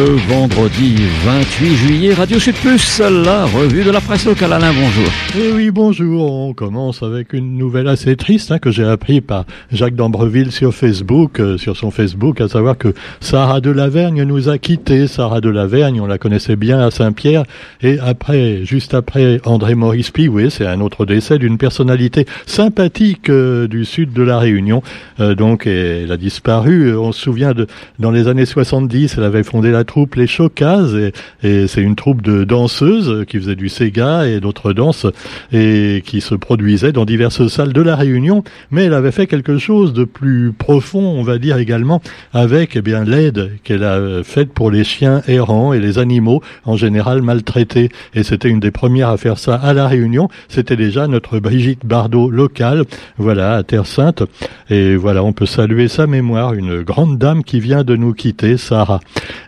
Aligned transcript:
ce 0.00 0.32
vendredi 0.32 0.96
28 1.24 1.76
juillet, 1.76 2.14
Radio 2.14 2.38
Sud 2.38 2.54
Plus, 2.54 3.00
la 3.00 3.44
revue 3.44 3.84
de 3.84 3.90
la 3.90 4.00
presse 4.00 4.24
locale. 4.24 4.54
Alain, 4.54 4.72
bonjour. 4.72 5.12
Eh 5.36 5.52
oui, 5.52 5.70
bonjour. 5.70 6.32
On 6.32 6.54
commence 6.54 7.02
avec 7.02 7.34
une 7.34 7.58
nouvelle 7.58 7.86
assez 7.86 8.16
triste 8.16 8.50
hein, 8.50 8.58
que 8.58 8.70
j'ai 8.70 8.84
appris 8.84 9.20
par 9.20 9.44
Jacques 9.70 9.94
d'Ambreville 9.94 10.52
sur 10.52 10.72
Facebook, 10.72 11.38
euh, 11.38 11.58
sur 11.58 11.76
son 11.76 11.90
Facebook, 11.90 12.40
à 12.40 12.48
savoir 12.48 12.78
que 12.78 12.94
Sarah 13.20 13.60
de 13.60 13.70
Lavergne 13.70 14.22
nous 14.22 14.48
a 14.48 14.56
quittés. 14.56 15.06
Sarah 15.06 15.42
de 15.42 15.50
Lavergne, 15.50 16.00
on 16.00 16.06
la 16.06 16.16
connaissait 16.16 16.56
bien 16.56 16.80
à 16.80 16.90
Saint-Pierre. 16.90 17.42
Et 17.82 17.98
après, 17.98 18.64
juste 18.64 18.94
après, 18.94 19.40
André 19.44 19.74
Maurice 19.74 20.10
Piouet, 20.12 20.48
c'est 20.48 20.66
un 20.66 20.80
autre 20.80 21.04
décès 21.04 21.38
d'une 21.38 21.58
personnalité 21.58 22.26
sympathique 22.46 23.28
euh, 23.28 23.68
du 23.68 23.84
sud 23.84 24.14
de 24.14 24.22
la 24.22 24.38
Réunion. 24.38 24.82
Euh, 25.18 25.34
donc, 25.34 25.66
elle 25.66 26.10
a 26.10 26.16
disparu. 26.16 26.96
On 26.96 27.12
se 27.12 27.20
souvient 27.20 27.52
de, 27.52 27.66
dans 27.98 28.10
les 28.10 28.28
années 28.28 28.46
70, 28.46 29.16
elle 29.18 29.24
avait 29.24 29.42
fondé 29.42 29.70
la 29.70 29.84
troupe 29.90 30.14
Les 30.14 30.28
Chocazes 30.28 30.94
et, 30.94 31.12
et 31.42 31.66
c'est 31.66 31.82
une 31.82 31.96
troupe 31.96 32.22
de 32.22 32.44
danseuses 32.44 33.24
qui 33.26 33.38
faisait 33.38 33.56
du 33.56 33.68
Sega 33.68 34.28
et 34.28 34.38
d'autres 34.38 34.72
danses 34.72 35.04
et 35.52 36.04
qui 36.06 36.20
se 36.20 36.36
produisait 36.36 36.92
dans 36.92 37.04
diverses 37.04 37.48
salles 37.48 37.72
de 37.72 37.82
la 37.82 37.96
Réunion. 37.96 38.44
Mais 38.70 38.84
elle 38.84 38.94
avait 38.94 39.10
fait 39.10 39.26
quelque 39.26 39.58
chose 39.58 39.92
de 39.92 40.04
plus 40.04 40.52
profond, 40.52 41.00
on 41.00 41.24
va 41.24 41.38
dire 41.38 41.58
également, 41.58 42.00
avec 42.32 42.76
eh 42.76 42.82
bien 42.82 43.04
l'aide 43.04 43.58
qu'elle 43.64 43.82
a 43.82 44.22
faite 44.22 44.52
pour 44.52 44.70
les 44.70 44.84
chiens 44.84 45.22
errants 45.26 45.72
et 45.72 45.80
les 45.80 45.98
animaux 45.98 46.40
en 46.64 46.76
général 46.76 47.20
maltraités. 47.22 47.88
Et 48.14 48.22
c'était 48.22 48.48
une 48.48 48.60
des 48.60 48.70
premières 48.70 49.08
à 49.08 49.16
faire 49.16 49.38
ça 49.38 49.56
à 49.56 49.74
la 49.74 49.88
Réunion. 49.88 50.28
C'était 50.48 50.76
déjà 50.76 51.08
notre 51.08 51.40
Brigitte 51.40 51.84
Bardot 51.84 52.30
locale, 52.30 52.84
voilà, 53.18 53.56
à 53.56 53.62
Terre 53.64 53.86
Sainte. 53.86 54.22
Et 54.68 54.94
voilà, 54.94 55.24
on 55.24 55.32
peut 55.32 55.46
saluer 55.46 55.88
sa 55.88 56.06
mémoire, 56.06 56.54
une 56.54 56.82
grande 56.82 57.18
dame 57.18 57.42
qui 57.42 57.58
vient 57.58 57.82
de 57.82 57.96
nous 57.96 58.14
quitter, 58.14 58.56
Sarah. 58.56 59.00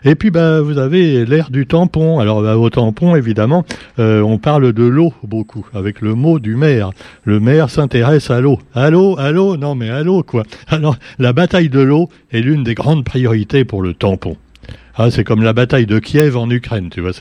Et 0.03 0.15
puis, 0.15 0.31
bah, 0.33 0.61
vous 0.61 0.79
avez 0.79 1.25
l'air 1.25 1.51
du 1.51 1.67
tampon. 1.67 2.19
Alors, 2.19 2.41
bah, 2.41 2.57
au 2.57 2.69
tampon, 2.69 3.15
évidemment, 3.15 3.63
euh, 3.99 4.21
on 4.21 4.39
parle 4.39 4.73
de 4.73 4.83
l'eau 4.83 5.13
beaucoup, 5.23 5.65
avec 5.73 6.01
le 6.01 6.15
mot 6.15 6.39
du 6.39 6.55
maire. 6.55 6.89
Le 7.23 7.39
maire 7.39 7.69
s'intéresse 7.69 8.31
à 8.31 8.41
l'eau. 8.41 8.57
Allô, 8.73 9.15
allô, 9.19 9.57
non 9.57 9.75
mais 9.75 9.89
allô, 9.89 10.23
quoi? 10.23 10.43
Alors, 10.67 10.97
la 11.19 11.33
bataille 11.33 11.69
de 11.69 11.79
l'eau 11.79 12.09
est 12.31 12.41
l'une 12.41 12.63
des 12.63 12.73
grandes 12.73 13.05
priorités 13.05 13.63
pour 13.63 13.83
le 13.83 13.93
tampon. 13.93 14.35
Ah, 14.95 15.11
c'est 15.11 15.23
comme 15.23 15.43
la 15.43 15.53
bataille 15.53 15.85
de 15.85 15.99
Kiev 15.99 16.35
en 16.35 16.49
Ukraine, 16.49 16.89
tu 16.89 17.01
vois. 17.01 17.11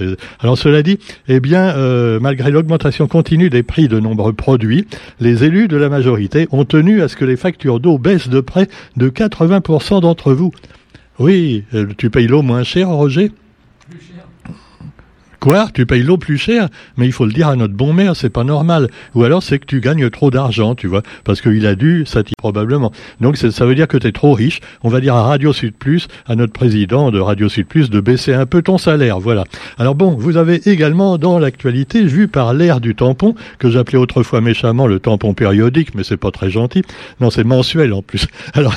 Alors 0.41 0.57
cela 0.57 0.83
dit, 0.83 0.99
eh 1.29 1.41
bien, 1.41 1.75
euh, 1.77 2.19
malgré 2.21 2.51
l'augmentation 2.51 3.09
continue 3.09 3.51
des 3.51 3.63
prix 3.63 3.89
de 3.89 3.99
nombreux 3.99 4.33
produits, 4.35 4.87
les 5.21 5.45
élus 5.45 5.69
de 5.69 5.77
la 5.77 5.89
majorité 5.89 6.49
ont 6.51 6.65
tenu 6.65 7.03
à 7.03 7.09
ce 7.09 7.17
que 7.17 7.25
les 7.25 7.37
factures 7.37 7.81
d'eau 7.81 7.99
baissent 7.99 8.29
de 8.29 8.41
près 8.41 8.69
de 8.97 9.09
80% 9.09 10.01
d'entre 10.01 10.33
vous. 10.33 10.53
Oui, 11.19 11.65
euh, 11.75 11.87
tu 11.97 12.11
payes 12.11 12.27
l'eau 12.27 12.43
moins 12.43 12.65
cher, 12.65 12.89
Roger 12.89 13.31
Quoi? 15.43 15.69
Tu 15.75 15.87
payes 15.87 16.05
l'eau 16.05 16.19
plus 16.19 16.39
cher? 16.39 16.69
Mais 16.97 17.05
il 17.07 17.11
faut 17.11 17.27
le 17.27 17.33
dire 17.33 17.49
à 17.49 17.57
notre 17.57 17.75
bon 17.75 17.93
maire, 17.93 18.15
c'est 18.15 18.31
pas 18.31 18.45
normal. 18.45 18.89
Ou 19.17 19.25
alors 19.25 19.43
c'est 19.43 19.59
que 19.59 19.67
tu 19.67 19.81
gagnes 19.81 20.09
trop 20.09 20.31
d'argent, 20.31 20.77
tu 20.77 20.87
vois, 20.87 21.03
parce 21.25 21.41
qu'il 21.41 21.67
a 21.67 21.75
dû, 21.75 22.05
ça 22.07 22.23
probablement. 22.39 22.93
Donc 23.21 23.37
ça 23.37 23.67
veut 23.67 23.75
dire 23.75 23.89
que 23.89 23.97
tu 23.97 24.07
es 24.07 24.13
trop 24.13 24.35
riche. 24.35 24.61
On 24.85 24.89
va 24.89 25.01
dire 25.01 25.17
à 25.17 25.25
Radio 25.25 25.53
Sud 25.53 25.75
Plus, 25.75 26.07
à 26.27 26.37
notre 26.37 26.53
président 26.53 27.11
de 27.11 27.19
Radio 27.19 27.49
Sud 27.49 27.67
Plus, 27.67 27.91
de 27.91 27.99
baisser 27.99 28.33
un 28.33 28.47
peu 28.47 28.63
ton 28.63 28.79
salaire, 28.79 29.19
voilà. 29.19 29.43
Alors 29.79 29.97
bon, 29.97 30.13
vous 30.13 30.37
avez 30.37 30.61
également 30.71 31.19
dans 31.19 31.41
l'actualité, 31.41 32.05
vu 32.05 32.29
par 32.29 32.55
l'air 32.55 32.81
du 32.81 32.95
tampon, 32.95 33.35
que 33.59 33.69
j'appelais 33.69 33.99
autrefois 33.99 34.41
méchamment 34.41 34.87
le 34.87 35.01
tampon 35.01 35.35
périodique, 35.35 35.97
mais 35.97 36.05
c'est 36.05 36.17
pas 36.17 36.31
très 36.31 36.51
gentil. 36.51 36.83
Non, 37.21 37.31
c'est 37.31 37.43
mensuel 37.43 37.93
en 37.95 38.03
plus. 38.03 38.29
Alors, 38.55 38.77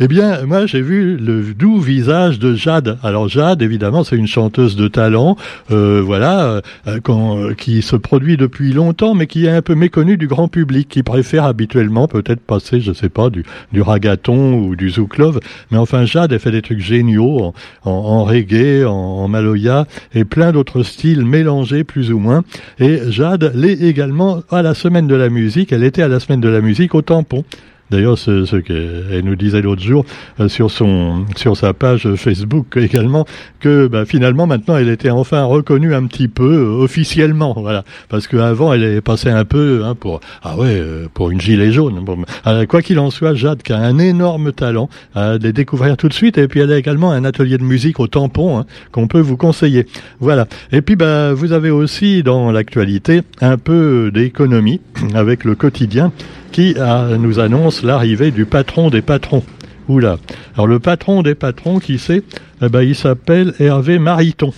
eh 0.00 0.08
bien, 0.08 0.44
moi, 0.44 0.66
j'ai 0.66 0.80
vu 0.80 1.16
le 1.16 1.54
doux 1.54 1.78
visage 1.78 2.38
de 2.38 2.54
Jade. 2.54 2.98
Alors, 3.02 3.28
Jade, 3.28 3.62
évidemment, 3.62 4.02
c'est 4.02 4.16
une 4.16 4.26
chanteuse 4.26 4.74
de 4.74 4.88
talent, 4.88 5.36
euh, 5.70 6.02
voilà, 6.04 6.60
euh, 6.86 7.00
euh, 7.08 7.54
qui 7.54 7.80
se 7.82 7.94
produit 7.94 8.36
depuis 8.36 8.72
longtemps, 8.72 9.14
mais 9.14 9.26
qui 9.26 9.46
est 9.46 9.50
un 9.50 9.62
peu 9.62 9.74
méconnue 9.74 10.16
du 10.16 10.26
grand 10.26 10.48
public, 10.48 10.88
qui 10.88 11.02
préfère 11.02 11.44
habituellement 11.44 12.08
peut-être 12.08 12.40
passer, 12.40 12.80
je 12.80 12.92
sais 12.92 13.08
pas, 13.08 13.30
du, 13.30 13.44
du 13.72 13.82
ragaton 13.82 14.54
ou 14.54 14.74
du 14.74 14.90
zouklov. 14.90 15.38
Mais 15.70 15.78
enfin, 15.78 16.04
Jade, 16.04 16.32
elle 16.32 16.40
fait 16.40 16.50
des 16.50 16.62
trucs 16.62 16.80
géniaux 16.80 17.52
en, 17.84 17.90
en, 17.90 18.24
reggae, 18.24 18.84
en, 18.84 18.92
en, 18.92 19.28
maloya 19.28 19.86
et 20.12 20.24
plein 20.24 20.50
d'autres 20.50 20.82
styles 20.82 21.24
mélangés 21.24 21.84
plus 21.84 22.12
ou 22.12 22.18
moins. 22.18 22.42
Et 22.80 22.98
Jade 23.10 23.52
l'est 23.54 23.80
également 23.80 24.42
à 24.50 24.62
la 24.62 24.74
semaine 24.74 25.06
de 25.06 25.14
la 25.14 25.28
musique. 25.28 25.72
Elle 25.72 25.84
était 25.84 26.02
à 26.02 26.08
la 26.08 26.18
semaine 26.18 26.40
de 26.40 26.48
la 26.48 26.60
musique 26.60 26.94
au 26.94 27.02
tampon. 27.02 27.44
D'ailleurs, 27.90 28.18
ce, 28.18 28.44
ce 28.44 28.56
qu'elle 28.56 29.24
nous 29.24 29.36
disait 29.36 29.60
l'autre 29.60 29.82
jour 29.82 30.06
euh, 30.40 30.48
sur 30.48 30.70
son 30.70 31.26
sur 31.36 31.56
sa 31.56 31.74
page 31.74 32.08
Facebook 32.14 32.76
également 32.76 33.26
que 33.60 33.88
bah, 33.88 34.06
finalement 34.06 34.46
maintenant 34.46 34.76
elle 34.76 34.88
était 34.88 35.10
enfin 35.10 35.44
reconnue 35.44 35.94
un 35.94 36.06
petit 36.06 36.28
peu 36.28 36.44
euh, 36.44 36.82
officiellement, 36.82 37.54
voilà, 37.56 37.84
parce 38.08 38.26
qu'avant 38.26 38.72
elle 38.72 38.84
est 38.84 39.00
passée 39.02 39.28
un 39.28 39.44
peu 39.44 39.82
hein, 39.84 39.94
pour 39.94 40.20
ah 40.42 40.56
ouais 40.56 40.68
euh, 40.70 41.08
pour 41.12 41.30
une 41.30 41.40
gilet 41.40 41.72
jaune. 41.72 42.00
Bon, 42.02 42.24
quoi 42.68 42.80
qu'il 42.80 42.98
en 42.98 43.10
soit, 43.10 43.34
Jade 43.34 43.62
qui 43.62 43.72
a 43.72 43.78
un 43.78 43.98
énorme 43.98 44.52
talent 44.52 44.88
à 45.14 45.36
les 45.36 45.52
découvrir 45.52 45.96
tout 45.98 46.08
de 46.08 46.14
suite 46.14 46.38
et 46.38 46.48
puis 46.48 46.60
elle 46.60 46.72
a 46.72 46.78
également 46.78 47.12
un 47.12 47.24
atelier 47.24 47.58
de 47.58 47.64
musique 47.64 48.00
au 48.00 48.06
tampon 48.06 48.58
hein, 48.58 48.66
qu'on 48.92 49.08
peut 49.08 49.20
vous 49.20 49.36
conseiller. 49.36 49.86
Voilà. 50.20 50.46
Et 50.72 50.80
puis 50.80 50.96
bah 50.96 51.34
vous 51.34 51.52
avez 51.52 51.70
aussi 51.70 52.22
dans 52.22 52.50
l'actualité 52.50 53.20
un 53.42 53.58
peu 53.58 54.10
d'économie 54.12 54.80
avec 55.14 55.44
le 55.44 55.54
quotidien 55.54 56.12
qui 56.54 56.76
nous 57.18 57.40
annonce 57.40 57.82
l'arrivée 57.82 58.30
du 58.30 58.46
patron 58.46 58.88
des 58.88 59.02
patrons. 59.02 59.42
Oula. 59.88 60.18
Alors 60.54 60.68
le 60.68 60.78
patron 60.78 61.22
des 61.22 61.34
patrons, 61.34 61.80
qui 61.80 61.98
c'est? 61.98 62.22
Eh 62.62 62.68
ben, 62.68 62.82
Il 62.82 62.94
s'appelle 62.94 63.54
Hervé 63.58 63.98
Mariton. 63.98 64.52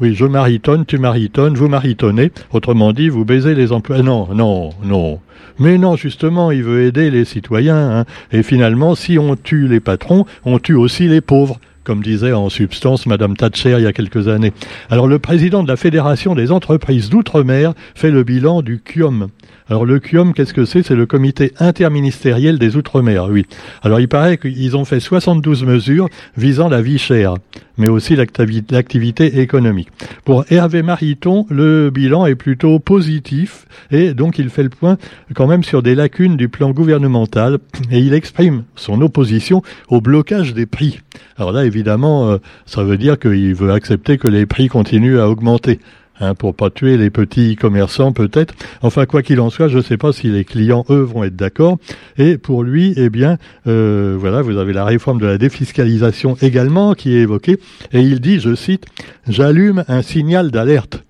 Oui, 0.00 0.14
je 0.14 0.24
maritonne, 0.24 0.86
tu 0.86 0.96
maritonnes, 0.96 1.56
vous 1.56 1.68
maritonnez. 1.68 2.32
Autrement 2.54 2.94
dit, 2.94 3.10
vous 3.10 3.26
baisez 3.26 3.54
les 3.54 3.70
emplois. 3.70 4.00
Non, 4.00 4.28
non, 4.32 4.70
non. 4.82 5.20
Mais 5.58 5.76
non, 5.76 5.94
justement, 5.94 6.52
il 6.52 6.62
veut 6.62 6.84
aider 6.84 7.10
les 7.10 7.26
citoyens. 7.26 7.98
Hein. 7.98 8.04
Et 8.32 8.42
finalement, 8.42 8.94
si 8.94 9.18
on 9.18 9.36
tue 9.36 9.68
les 9.68 9.80
patrons, 9.80 10.24
on 10.46 10.58
tue 10.58 10.74
aussi 10.74 11.06
les 11.06 11.20
pauvres 11.20 11.60
comme 11.82 12.02
disait 12.02 12.32
en 12.32 12.50
substance 12.50 13.06
Madame 13.06 13.36
Thatcher 13.36 13.76
il 13.78 13.82
y 13.82 13.86
a 13.86 13.92
quelques 13.92 14.28
années. 14.28 14.52
Alors 14.90 15.08
le 15.08 15.18
président 15.18 15.62
de 15.62 15.68
la 15.68 15.76
Fédération 15.76 16.34
des 16.34 16.52
entreprises 16.52 17.08
d'outre-mer 17.10 17.72
fait 17.94 18.10
le 18.10 18.22
bilan 18.22 18.62
du 18.62 18.80
CUOM. 18.80 19.28
Alors 19.70 19.86
le 19.86 20.00
CUOM, 20.00 20.34
qu'est-ce 20.34 20.52
que 20.52 20.64
c'est? 20.64 20.82
C'est 20.82 20.96
le 20.96 21.06
comité 21.06 21.52
interministériel 21.60 22.58
des 22.58 22.74
Outre-mer, 22.74 23.28
oui. 23.30 23.46
Alors 23.82 24.00
il 24.00 24.08
paraît 24.08 24.36
qu'ils 24.36 24.76
ont 24.76 24.84
fait 24.84 24.98
72 24.98 25.62
mesures 25.62 26.08
visant 26.36 26.68
la 26.68 26.82
vie 26.82 26.98
chère, 26.98 27.36
mais 27.78 27.86
aussi 27.86 28.16
l'activité 28.16 29.40
économique. 29.40 29.88
Pour 30.24 30.44
Hervé 30.50 30.82
Mariton, 30.82 31.46
le 31.50 31.90
bilan 31.90 32.26
est 32.26 32.34
plutôt 32.34 32.80
positif 32.80 33.66
et 33.92 34.12
donc 34.12 34.40
il 34.40 34.50
fait 34.50 34.64
le 34.64 34.70
point 34.70 34.98
quand 35.36 35.46
même 35.46 35.62
sur 35.62 35.84
des 35.84 35.94
lacunes 35.94 36.36
du 36.36 36.48
plan 36.48 36.72
gouvernemental 36.72 37.58
et 37.92 38.00
il 38.00 38.12
exprime 38.12 38.64
son 38.74 39.00
opposition 39.02 39.62
au 39.88 40.00
blocage 40.00 40.52
des 40.52 40.66
prix. 40.66 40.98
Alors 41.36 41.52
là, 41.52 41.64
évidemment, 41.64 42.28
euh, 42.28 42.38
ça 42.66 42.82
veut 42.82 42.98
dire 42.98 43.20
qu'il 43.20 43.54
veut 43.54 43.70
accepter 43.70 44.18
que 44.18 44.26
les 44.26 44.46
prix 44.46 44.66
continuent 44.66 45.20
à 45.20 45.28
augmenter 45.28 45.78
hein, 46.20 46.34
pour 46.34 46.54
pas 46.54 46.70
tuer 46.70 46.96
les 46.96 47.10
petits 47.10 47.56
commerçants 47.56 48.12
peut-être. 48.12 48.54
Enfin, 48.82 49.06
quoi 49.06 49.22
qu'il 49.22 49.40
en 49.40 49.50
soit, 49.50 49.68
je 49.68 49.78
ne 49.78 49.82
sais 49.82 49.96
pas 49.96 50.12
si 50.12 50.28
les 50.28 50.44
clients, 50.44 50.84
eux, 50.90 51.02
vont 51.02 51.24
être 51.24 51.36
d'accord. 51.36 51.78
Et 52.18 52.38
pour 52.38 52.62
lui, 52.62 52.94
eh 52.96 53.10
bien, 53.10 53.38
euh, 53.66 54.16
voilà, 54.18 54.42
vous 54.42 54.56
avez 54.58 54.72
la 54.72 54.84
réforme 54.84 55.20
de 55.20 55.26
la 55.26 55.38
défiscalisation 55.38 56.36
également 56.40 56.94
qui 56.94 57.14
est 57.14 57.22
évoquée. 57.22 57.58
Et 57.92 58.00
il 58.00 58.20
dit, 58.20 58.40
je 58.40 58.54
cite, 58.54 58.86
J'allume 59.28 59.84
un 59.88 60.02
signal 60.02 60.50
d'alerte. 60.50 61.04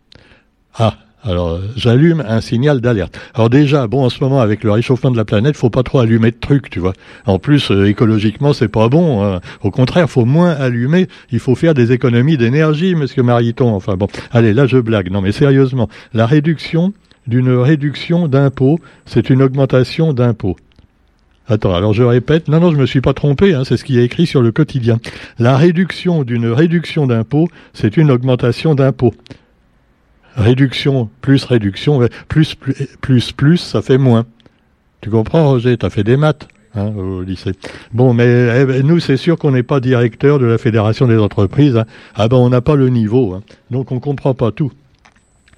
Ah, 0.74 0.96
alors, 1.22 1.60
j'allume 1.76 2.24
un 2.26 2.40
signal 2.40 2.80
d'alerte. 2.80 3.18
Alors 3.34 3.50
déjà, 3.50 3.86
bon, 3.86 4.04
en 4.04 4.08
ce 4.08 4.24
moment, 4.24 4.40
avec 4.40 4.64
le 4.64 4.70
réchauffement 4.70 5.10
de 5.10 5.18
la 5.18 5.26
planète, 5.26 5.54
faut 5.54 5.68
pas 5.68 5.82
trop 5.82 5.98
allumer 5.98 6.30
de 6.30 6.36
trucs, 6.40 6.70
tu 6.70 6.80
vois. 6.80 6.94
En 7.26 7.38
plus, 7.38 7.70
euh, 7.70 7.86
écologiquement, 7.86 8.54
c'est 8.54 8.68
pas 8.68 8.88
bon. 8.88 9.22
Hein. 9.22 9.40
Au 9.62 9.70
contraire, 9.70 10.08
faut 10.08 10.24
moins 10.24 10.50
allumer. 10.52 11.08
Il 11.30 11.38
faut 11.38 11.54
faire 11.54 11.74
des 11.74 11.92
économies 11.92 12.38
d'énergie, 12.38 12.94
Monsieur 12.94 13.22
Mariton. 13.22 13.74
Enfin 13.74 13.96
bon, 13.96 14.08
allez, 14.32 14.54
là, 14.54 14.66
je 14.66 14.78
blague. 14.78 15.10
Non, 15.10 15.20
mais 15.20 15.32
sérieusement, 15.32 15.90
la 16.14 16.24
réduction 16.24 16.94
d'une 17.26 17.50
réduction 17.50 18.26
d'impôts, 18.26 18.80
c'est 19.04 19.28
une 19.28 19.42
augmentation 19.42 20.14
d'impôts. 20.14 20.56
Attends, 21.48 21.74
alors 21.74 21.92
je 21.92 22.02
répète, 22.04 22.48
non, 22.48 22.60
non, 22.60 22.70
je 22.70 22.76
me 22.76 22.86
suis 22.86 23.00
pas 23.00 23.12
trompé, 23.12 23.54
hein, 23.54 23.64
c'est 23.64 23.76
ce 23.76 23.84
qui 23.84 23.98
est 23.98 24.04
écrit 24.04 24.26
sur 24.26 24.40
le 24.40 24.52
quotidien. 24.52 25.00
La 25.38 25.56
réduction 25.56 26.22
d'une 26.22 26.46
réduction 26.46 27.06
d'impôts, 27.08 27.48
c'est 27.74 27.96
une 27.96 28.10
augmentation 28.10 28.74
d'impôts 28.74 29.12
réduction 30.36 31.08
plus 31.20 31.44
réduction, 31.44 32.00
plus 32.28 32.54
plus 33.00 33.32
plus 33.32 33.58
ça 33.58 33.82
fait 33.82 33.98
moins. 33.98 34.26
Tu 35.00 35.10
comprends, 35.10 35.48
Roger? 35.48 35.76
Tu 35.78 35.86
as 35.86 35.90
fait 35.90 36.04
des 36.04 36.16
maths 36.16 36.46
hein, 36.74 36.88
au 36.88 37.22
lycée. 37.22 37.52
Bon, 37.92 38.12
mais 38.12 38.66
eh 38.68 38.82
nous, 38.82 39.00
c'est 39.00 39.16
sûr 39.16 39.38
qu'on 39.38 39.52
n'est 39.52 39.62
pas 39.62 39.80
directeur 39.80 40.38
de 40.38 40.46
la 40.46 40.58
Fédération 40.58 41.06
des 41.06 41.16
entreprises. 41.16 41.76
Hein. 41.76 41.86
Ah 42.14 42.28
ben, 42.28 42.36
on 42.36 42.50
n'a 42.50 42.60
pas 42.60 42.76
le 42.76 42.88
niveau, 42.88 43.34
hein. 43.34 43.42
donc 43.70 43.92
on 43.92 44.00
comprend 44.00 44.34
pas 44.34 44.50
tout. 44.52 44.72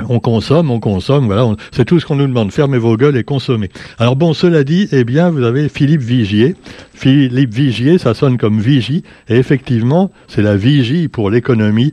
on 0.08 0.20
consomme, 0.20 0.70
on 0.70 0.80
consomme, 0.80 1.26
voilà, 1.26 1.54
c'est 1.70 1.84
tout 1.84 2.00
ce 2.00 2.06
qu'on 2.06 2.16
nous 2.16 2.26
demande. 2.26 2.52
Fermez 2.52 2.78
vos 2.78 2.96
gueules 2.96 3.16
et 3.16 3.25
consommez. 3.25 3.70
Alors 3.98 4.16
bon, 4.16 4.32
cela 4.32 4.64
dit, 4.64 4.88
eh 4.92 5.04
bien, 5.04 5.30
vous 5.30 5.42
avez 5.42 5.68
Philippe 5.68 6.02
Vigier. 6.02 6.56
Philippe 6.94 7.52
Vigier, 7.52 7.98
ça 7.98 8.14
sonne 8.14 8.38
comme 8.38 8.60
vigie, 8.60 9.02
et 9.28 9.36
effectivement, 9.36 10.10
c'est 10.28 10.42
la 10.42 10.56
vigie 10.56 11.08
pour 11.08 11.30
l'économie 11.30 11.92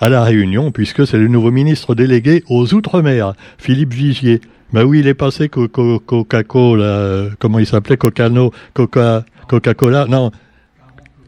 à 0.00 0.08
la 0.08 0.22
Réunion, 0.22 0.70
puisque 0.70 1.06
c'est 1.06 1.18
le 1.18 1.28
nouveau 1.28 1.50
ministre 1.50 1.94
délégué 1.94 2.44
aux 2.48 2.72
Outre-mer, 2.74 3.34
Philippe 3.58 3.94
Vigier. 3.94 4.40
Ben 4.72 4.84
oui, 4.84 5.00
il 5.00 5.06
est 5.06 5.14
passé 5.14 5.48
Coca-Cola, 5.48 7.30
comment 7.38 7.58
il 7.58 7.66
s'appelait, 7.66 7.96
Cocano, 7.96 8.52
Coca, 8.74 9.24
Coca-Cola, 9.48 10.06
non, 10.06 10.30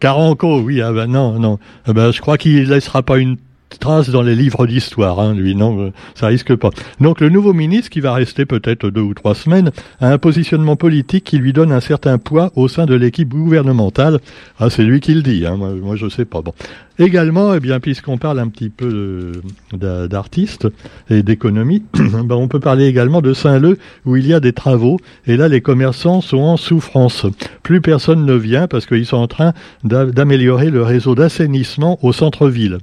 Caranco, 0.00 0.60
oui, 0.60 0.80
ah 0.80 0.92
ben 0.92 1.06
non, 1.06 1.38
non. 1.38 1.58
Ah 1.84 1.92
ben, 1.92 2.10
je 2.10 2.20
crois 2.20 2.38
qu'il 2.38 2.68
laissera 2.68 3.02
pas 3.02 3.18
une 3.18 3.36
trace 3.78 4.10
dans 4.10 4.22
les 4.22 4.34
livres 4.34 4.66
d'histoire, 4.66 5.20
hein, 5.20 5.34
lui, 5.34 5.54
non, 5.54 5.80
euh, 5.80 5.92
ça 6.14 6.26
risque 6.26 6.54
pas. 6.56 6.70
Donc 7.00 7.20
le 7.20 7.28
nouveau 7.28 7.52
ministre, 7.52 7.90
qui 7.90 8.00
va 8.00 8.12
rester 8.12 8.44
peut-être 8.46 8.90
deux 8.90 9.00
ou 9.00 9.14
trois 9.14 9.34
semaines, 9.34 9.70
a 10.00 10.12
un 10.12 10.18
positionnement 10.18 10.76
politique 10.76 11.24
qui 11.24 11.38
lui 11.38 11.52
donne 11.52 11.72
un 11.72 11.80
certain 11.80 12.18
poids 12.18 12.50
au 12.56 12.68
sein 12.68 12.86
de 12.86 12.94
l'équipe 12.94 13.28
gouvernementale. 13.28 14.20
Ah, 14.58 14.70
c'est 14.70 14.82
lui 14.82 15.00
qui 15.00 15.14
le 15.14 15.22
dit, 15.22 15.46
hein, 15.46 15.56
moi, 15.56 15.70
moi 15.74 15.96
je 15.96 16.08
sais 16.08 16.24
pas. 16.24 16.42
Bon. 16.42 16.52
Également, 16.98 17.54
eh 17.54 17.60
bien, 17.60 17.80
puisqu'on 17.80 18.18
parle 18.18 18.38
un 18.40 18.48
petit 18.48 18.68
peu 18.68 19.32
d'artistes 19.72 20.68
et 21.08 21.22
d'économie, 21.22 21.82
ben, 21.94 22.34
on 22.34 22.46
peut 22.46 22.60
parler 22.60 22.86
également 22.86 23.22
de 23.22 23.32
Saint-Leu, 23.32 23.78
où 24.04 24.16
il 24.16 24.26
y 24.26 24.34
a 24.34 24.40
des 24.40 24.52
travaux, 24.52 24.98
et 25.26 25.38
là 25.38 25.48
les 25.48 25.62
commerçants 25.62 26.20
sont 26.20 26.40
en 26.40 26.58
souffrance. 26.58 27.24
Plus 27.62 27.80
personne 27.80 28.26
ne 28.26 28.34
vient 28.34 28.66
parce 28.66 28.84
qu'ils 28.84 29.06
sont 29.06 29.16
en 29.16 29.28
train 29.28 29.54
d'améliorer 29.82 30.70
le 30.70 30.82
réseau 30.82 31.14
d'assainissement 31.14 31.98
au 32.02 32.12
centre-ville. 32.12 32.78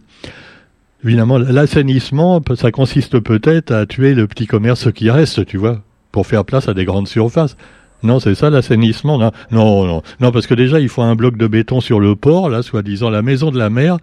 Évidemment, 1.03 1.38
l'assainissement, 1.38 2.41
ça 2.55 2.71
consiste 2.71 3.19
peut-être 3.19 3.71
à 3.71 3.85
tuer 3.85 4.15
le 4.15 4.27
petit 4.27 4.47
commerce 4.47 4.91
qui 4.91 5.09
reste, 5.11 5.45
tu 5.45 5.57
vois, 5.57 5.81
pour 6.11 6.25
faire 6.25 6.44
place 6.44 6.67
à 6.67 6.73
des 6.73 6.85
grandes 6.85 7.07
surfaces. 7.07 7.55
Non, 8.03 8.19
c'est 8.19 8.35
ça 8.35 8.49
l'assainissement. 8.49 9.17
Non, 9.17 9.31
non, 9.51 9.85
non, 9.85 10.01
non, 10.19 10.31
parce 10.31 10.47
que 10.47 10.53
déjà 10.53 10.79
il 10.79 10.89
faut 10.89 11.01
un 11.01 11.15
bloc 11.15 11.38
de 11.38 11.47
béton 11.47 11.81
sur 11.81 11.99
le 11.99 12.15
port, 12.15 12.49
là, 12.49 12.63
soi-disant 12.63 13.09
la 13.09 13.21
maison 13.21 13.51
de 13.51 13.57
la 13.57 13.69
mer 13.69 13.97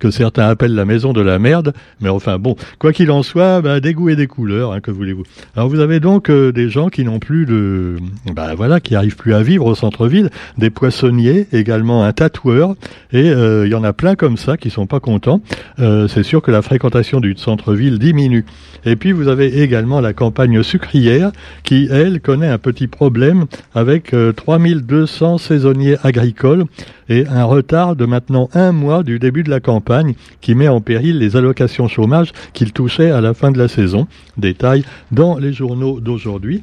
que 0.00 0.10
certains 0.10 0.48
appellent 0.48 0.74
la 0.74 0.84
maison 0.84 1.12
de 1.12 1.20
la 1.20 1.38
merde, 1.38 1.72
mais 2.00 2.08
enfin 2.08 2.38
bon, 2.38 2.56
quoi 2.80 2.92
qu'il 2.92 3.10
en 3.12 3.22
soit, 3.22 3.60
bah, 3.60 3.78
des 3.78 3.94
goûts 3.94 4.08
et 4.08 4.16
des 4.16 4.26
couleurs, 4.26 4.72
hein, 4.72 4.80
que 4.80 4.90
voulez-vous. 4.90 5.22
Alors 5.54 5.68
vous 5.68 5.78
avez 5.78 6.00
donc 6.00 6.30
euh, 6.30 6.50
des 6.50 6.68
gens 6.68 6.88
qui 6.88 7.04
n'ont 7.04 7.20
plus 7.20 7.46
de, 7.46 7.96
bah 8.34 8.54
voilà, 8.56 8.80
qui 8.80 8.96
arrivent 8.96 9.16
plus 9.16 9.34
à 9.34 9.42
vivre 9.42 9.66
au 9.66 9.74
centre-ville, 9.74 10.30
des 10.58 10.70
poissonniers, 10.70 11.46
également 11.52 12.02
un 12.02 12.12
tatoueur, 12.12 12.74
et 13.12 13.30
euh, 13.30 13.66
il 13.66 13.70
y 13.70 13.74
en 13.74 13.84
a 13.84 13.92
plein 13.92 14.16
comme 14.16 14.36
ça 14.36 14.56
qui 14.56 14.70
sont 14.70 14.86
pas 14.86 15.00
contents. 15.00 15.42
Euh, 15.78 16.08
c'est 16.08 16.22
sûr 16.22 16.42
que 16.42 16.50
la 16.50 16.62
fréquentation 16.62 17.20
du 17.20 17.36
centre-ville 17.36 17.98
diminue. 17.98 18.46
Et 18.86 18.96
puis 18.96 19.12
vous 19.12 19.28
avez 19.28 19.62
également 19.62 20.00
la 20.00 20.14
campagne 20.14 20.62
sucrière 20.62 21.30
qui, 21.62 21.88
elle, 21.90 22.20
connaît 22.20 22.48
un 22.48 22.58
petit 22.58 22.86
problème 22.86 23.44
avec 23.74 24.14
3200 24.36 25.36
saisonniers 25.36 25.96
agricoles 26.02 26.64
et 27.10 27.26
un 27.26 27.44
retard 27.44 27.96
de 27.96 28.06
maintenant 28.06 28.48
un 28.54 28.72
mois 28.72 29.02
du 29.02 29.18
début 29.18 29.42
de 29.42 29.50
la 29.50 29.60
campagne 29.60 30.14
qui 30.40 30.54
met 30.54 30.68
en 30.68 30.80
péril 30.80 31.18
les 31.18 31.36
allocations 31.36 31.88
chômage 31.88 32.32
qu'il 32.54 32.72
touchait 32.72 33.10
à 33.10 33.20
la 33.20 33.34
fin 33.34 33.50
de 33.50 33.58
la 33.58 33.68
saison. 33.68 34.06
Détail 34.38 34.84
dans 35.10 35.36
les 35.36 35.52
journaux 35.52 36.00
d'aujourd'hui. 36.00 36.62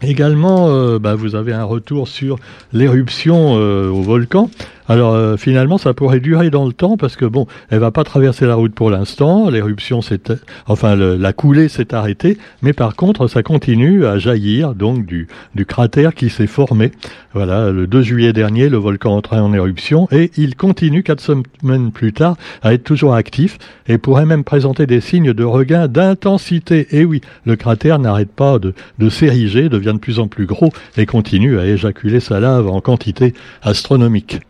Également, 0.00 0.68
euh, 0.68 0.98
bah, 0.98 1.14
vous 1.14 1.36
avez 1.36 1.52
un 1.52 1.62
retour 1.62 2.08
sur 2.08 2.38
l'éruption 2.72 3.56
euh, 3.56 3.88
au 3.88 4.02
volcan. 4.02 4.50
Alors 4.88 5.14
euh, 5.14 5.36
finalement, 5.36 5.78
ça 5.78 5.94
pourrait 5.94 6.20
durer 6.20 6.50
dans 6.50 6.66
le 6.66 6.72
temps 6.72 6.96
parce 6.96 7.16
que 7.16 7.24
bon, 7.24 7.46
elle 7.70 7.78
va 7.78 7.90
pas 7.90 8.04
traverser 8.04 8.46
la 8.46 8.54
route 8.54 8.74
pour 8.74 8.90
l'instant. 8.90 9.48
L'éruption 9.48 10.02
s'est, 10.02 10.20
enfin 10.66 10.96
la 10.96 11.32
coulée 11.32 11.68
s'est 11.68 11.94
arrêtée, 11.94 12.38
mais 12.62 12.72
par 12.72 12.96
contre, 12.96 13.28
ça 13.28 13.42
continue 13.42 14.06
à 14.06 14.18
jaillir 14.18 14.74
donc 14.74 15.06
du, 15.06 15.28
cratère 15.66 16.14
qui 16.14 16.30
s'est 16.30 16.46
formé. 16.46 16.90
Voilà, 17.32 17.70
le 17.70 17.86
2 17.86 18.02
juillet 18.02 18.32
dernier, 18.32 18.68
le 18.68 18.76
volcan 18.76 19.16
entrait 19.16 19.38
en 19.38 19.54
éruption 19.54 20.08
et 20.10 20.30
il 20.36 20.56
continue 20.56 21.02
quatre 21.02 21.20
semaines 21.22 21.92
plus 21.92 22.12
tard 22.12 22.36
à 22.62 22.74
être 22.74 22.84
toujours 22.84 23.14
actif 23.14 23.58
et 23.86 23.98
pourrait 23.98 24.26
même 24.26 24.44
présenter 24.44 24.86
des 24.86 25.00
signes 25.00 25.32
de 25.32 25.44
regain 25.44 25.88
d'intensité. 25.88 26.88
Et 26.90 27.04
oui, 27.04 27.20
le 27.46 27.56
cratère 27.56 27.98
n'arrête 27.98 28.32
pas 28.32 28.58
de 28.58 29.08
s'ériger, 29.08 29.68
devient 29.68 29.94
de 29.94 29.98
plus 29.98 30.18
en 30.18 30.28
plus 30.28 30.46
gros 30.46 30.72
et 30.96 31.06
continue 31.06 31.58
à 31.58 31.66
éjaculer 31.66 32.20
sa 32.20 32.40
lave 32.40 32.68
en 32.68 32.80
quantité 32.80 33.32
astronomique. 33.62 34.40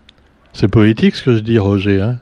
C'est 0.53 0.69
poétique 0.69 1.17
ce 1.17 1.23
que 1.23 1.35
je 1.35 1.41
dis, 1.41 1.59
Roger. 1.59 2.01
Hein 2.01 2.19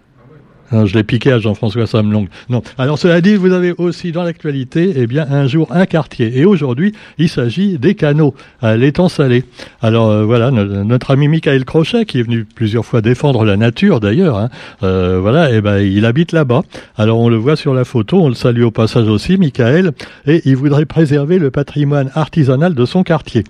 je 0.73 0.95
l'ai 0.95 1.03
piqué 1.03 1.33
à 1.33 1.39
Jean-François 1.39 1.87
Samlong. 1.87 2.29
Non. 2.49 2.63
Alors 2.79 2.99
cela 2.99 3.21
dit, 3.21 3.35
vous 3.35 3.53
avez 3.53 3.73
aussi 3.73 4.13
dans 4.13 4.23
l'actualité, 4.23 4.93
eh 4.97 5.07
bien, 5.07 5.27
un 5.31 5.47
jour 5.47 5.69
un 5.71 5.87
quartier. 5.87 6.39
Et 6.39 6.45
aujourd'hui, 6.45 6.93
il 7.19 7.29
s'agit 7.29 7.79
des 7.79 7.95
canaux 7.95 8.35
à 8.61 8.77
l'étang 8.77 9.09
salé. 9.09 9.45
Alors 9.83 10.11
euh, 10.11 10.25
voilà, 10.25 10.51
notre 10.51 11.11
ami 11.11 11.29
Michael 11.29 11.65
Crochet, 11.65 12.05
qui 12.05 12.21
est 12.21 12.23
venu 12.23 12.45
plusieurs 12.45 12.85
fois 12.85 13.01
défendre 13.01 13.45
la 13.45 13.57
nature 13.57 14.01
d'ailleurs, 14.01 14.39
hein, 14.39 14.49
euh, 14.83 15.19
voilà, 15.21 15.53
eh 15.53 15.61
ben, 15.61 15.79
il 15.79 16.05
habite 16.05 16.33
là-bas. 16.33 16.63
Alors 16.97 17.19
on 17.19 17.29
le 17.29 17.37
voit 17.37 17.57
sur 17.57 17.75
la 17.75 17.85
photo, 17.85 18.21
on 18.23 18.29
le 18.29 18.35
salue 18.35 18.63
au 18.63 18.71
passage 18.71 19.09
aussi, 19.09 19.37
Michael, 19.39 19.93
et 20.27 20.43
il 20.45 20.57
voudrait 20.57 20.87
préserver 20.87 21.39
le 21.39 21.51
patrimoine 21.51 22.11
artisanal 22.15 22.75
de 22.75 22.85
son 22.85 23.03
quartier. 23.03 23.45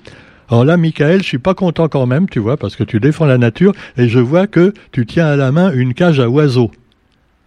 Alors 0.50 0.64
là, 0.64 0.76
Michael, 0.76 1.22
je 1.22 1.26
suis 1.26 1.38
pas 1.38 1.54
content 1.54 1.88
quand 1.88 2.06
même, 2.06 2.28
tu 2.28 2.40
vois, 2.40 2.56
parce 2.56 2.74
que 2.74 2.82
tu 2.82 2.98
défends 2.98 3.24
la 3.24 3.38
nature 3.38 3.72
et 3.96 4.08
je 4.08 4.18
vois 4.18 4.48
que 4.48 4.74
tu 4.90 5.06
tiens 5.06 5.26
à 5.26 5.36
la 5.36 5.52
main 5.52 5.72
une 5.72 5.94
cage 5.94 6.18
à 6.18 6.28
oiseaux. 6.28 6.72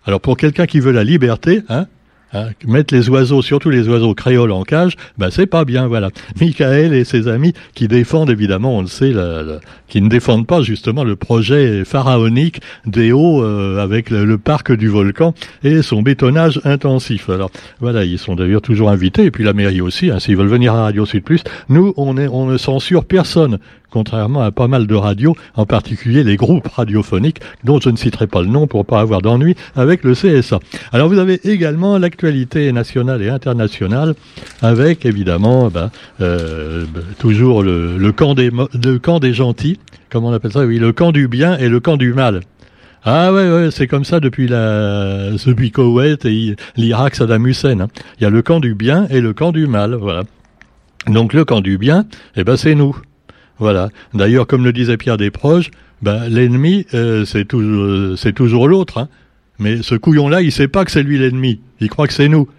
Alors 0.05 0.21
pour 0.21 0.37
quelqu'un 0.37 0.65
qui 0.65 0.79
veut 0.79 0.93
la 0.93 1.03
liberté, 1.03 1.63
hein, 1.67 1.87
Hein, 2.33 2.47
mettre 2.65 2.95
les 2.95 3.09
oiseaux, 3.09 3.43
surtout 3.43 3.69
les 3.69 3.87
oiseaux 3.87 4.15
créoles 4.15 4.51
en 4.51 4.63
cage, 4.63 4.95
ben 5.19 5.29
c'est 5.29 5.45
pas 5.45 5.65
bien, 5.65 5.87
voilà. 5.87 6.09
Michael 6.41 6.93
et 6.93 7.03
ses 7.03 7.27
amis 7.27 7.53
qui 7.75 7.87
défendent 7.87 8.31
évidemment, 8.31 8.77
on 8.77 8.81
le 8.81 8.87
sait, 8.87 9.13
qui 9.87 10.01
ne 10.01 10.09
défendent 10.09 10.47
pas 10.47 10.61
justement 10.61 11.03
le 11.03 11.15
projet 11.15 11.85
pharaonique 11.85 12.61
des 12.87 13.11
hauts 13.11 13.43
euh, 13.43 13.77
avec 13.77 14.09
le, 14.09 14.37
parc 14.37 14.71
du 14.71 14.87
volcan 14.87 15.35
et 15.63 15.83
son 15.83 16.01
bétonnage 16.01 16.59
intensif. 16.63 17.29
Alors 17.29 17.51
voilà, 17.79 18.03
ils 18.03 18.17
sont 18.17 18.35
d'ailleurs 18.35 18.61
toujours 18.61 18.89
invités 18.89 19.25
et 19.25 19.31
puis 19.31 19.43
la 19.43 19.53
mairie 19.53 19.81
aussi, 19.81 20.09
hein, 20.09 20.19
s'ils 20.19 20.35
veulent 20.35 20.47
venir 20.47 20.73
à 20.73 20.83
Radio 20.83 21.05
Sud 21.05 21.23
Plus. 21.23 21.43
Nous, 21.69 21.93
on, 21.97 22.17
est, 22.17 22.27
on 22.27 22.47
ne 22.47 22.57
censure 22.57 23.05
personne 23.05 23.59
contrairement 23.93 24.41
à 24.41 24.51
pas 24.51 24.67
mal 24.67 24.87
de 24.87 24.95
radios, 24.95 25.35
en 25.55 25.67
particulier 25.67 26.23
les 26.23 26.35
groupes 26.35 26.67
radiophoniques, 26.67 27.39
dont 27.63 27.79
je 27.79 27.91
ne 27.91 27.95
citerai 27.95 28.25
pas 28.25 28.41
le 28.41 28.47
nom 28.47 28.65
pour 28.65 28.85
pas 28.85 28.99
avoir 28.99 29.21
d'ennui 29.21 29.55
avec 29.75 30.03
le 30.03 30.13
CSA. 30.15 30.59
Alors 30.91 31.09
vous 31.09 31.19
avez 31.19 31.39
également 31.47 31.99
l'actualité 31.99 32.71
nationale 32.71 33.21
et 33.21 33.29
internationale, 33.29 34.15
avec 34.63 35.05
évidemment 35.05 35.69
ben, 35.69 35.91
euh, 36.21 36.85
toujours 37.19 37.61
le, 37.61 38.11
camp 38.11 38.33
des, 38.33 38.49
camp 39.01 39.19
des 39.19 39.33
gentils, 39.33 39.79
comment 40.09 40.29
on 40.29 40.33
appelle 40.33 40.51
ça? 40.51 40.65
Oui, 40.65 40.79
le 40.79 40.91
camp 40.91 41.11
du 41.11 41.27
bien 41.27 41.55
et 41.57 41.69
le 41.69 41.79
camp 41.79 41.97
du 41.97 42.13
mal. 42.13 42.41
Ah 43.05 43.31
ouais, 43.31 43.51
ouais 43.51 43.69
c'est 43.69 43.85
comme 43.85 44.05
ça 44.05 44.19
depuis 44.19 44.47
la 44.47 45.31
depuis 45.45 45.71
Koweït 45.71 46.25
et 46.25 46.55
l'Irak 46.77 47.15
Saddam 47.15 47.45
Hussein. 47.45 47.81
Hein. 47.81 47.87
Il 48.17 48.23
y 48.23 48.25
a 48.25 48.31
le 48.31 48.41
camp 48.41 48.59
du 48.59 48.73
bien 48.73 49.07
et 49.09 49.21
le 49.21 49.33
camp 49.33 49.51
du 49.51 49.67
mal, 49.67 49.93
voilà. 49.93 50.23
Donc 51.05 51.33
le 51.33 51.45
camp 51.45 51.61
du 51.61 51.77
bien, 51.77 52.05
eh 52.35 52.43
ben 52.43 52.57
c'est 52.57 52.73
nous. 52.73 52.95
Voilà. 53.63 53.87
D'ailleurs, 54.13 54.45
comme 54.45 54.65
le 54.65 54.73
disait 54.73 54.97
Pierre 54.97 55.15
Desproges, 55.15 55.71
ben, 56.01 56.27
l'ennemi, 56.27 56.85
euh, 56.93 57.23
c'est 57.23 57.45
toujours, 57.45 58.17
toujours 58.35 58.67
l'autre. 58.67 58.97
Hein. 58.97 59.07
Mais 59.57 59.81
ce 59.81 59.95
couillon-là, 59.95 60.41
il 60.41 60.51
sait 60.51 60.67
pas 60.67 60.83
que 60.83 60.91
c'est 60.91 61.01
lui 61.01 61.17
l'ennemi. 61.17 61.61
Il 61.79 61.89
croit 61.89 62.07
que 62.07 62.13
c'est 62.13 62.27
nous. 62.27 62.49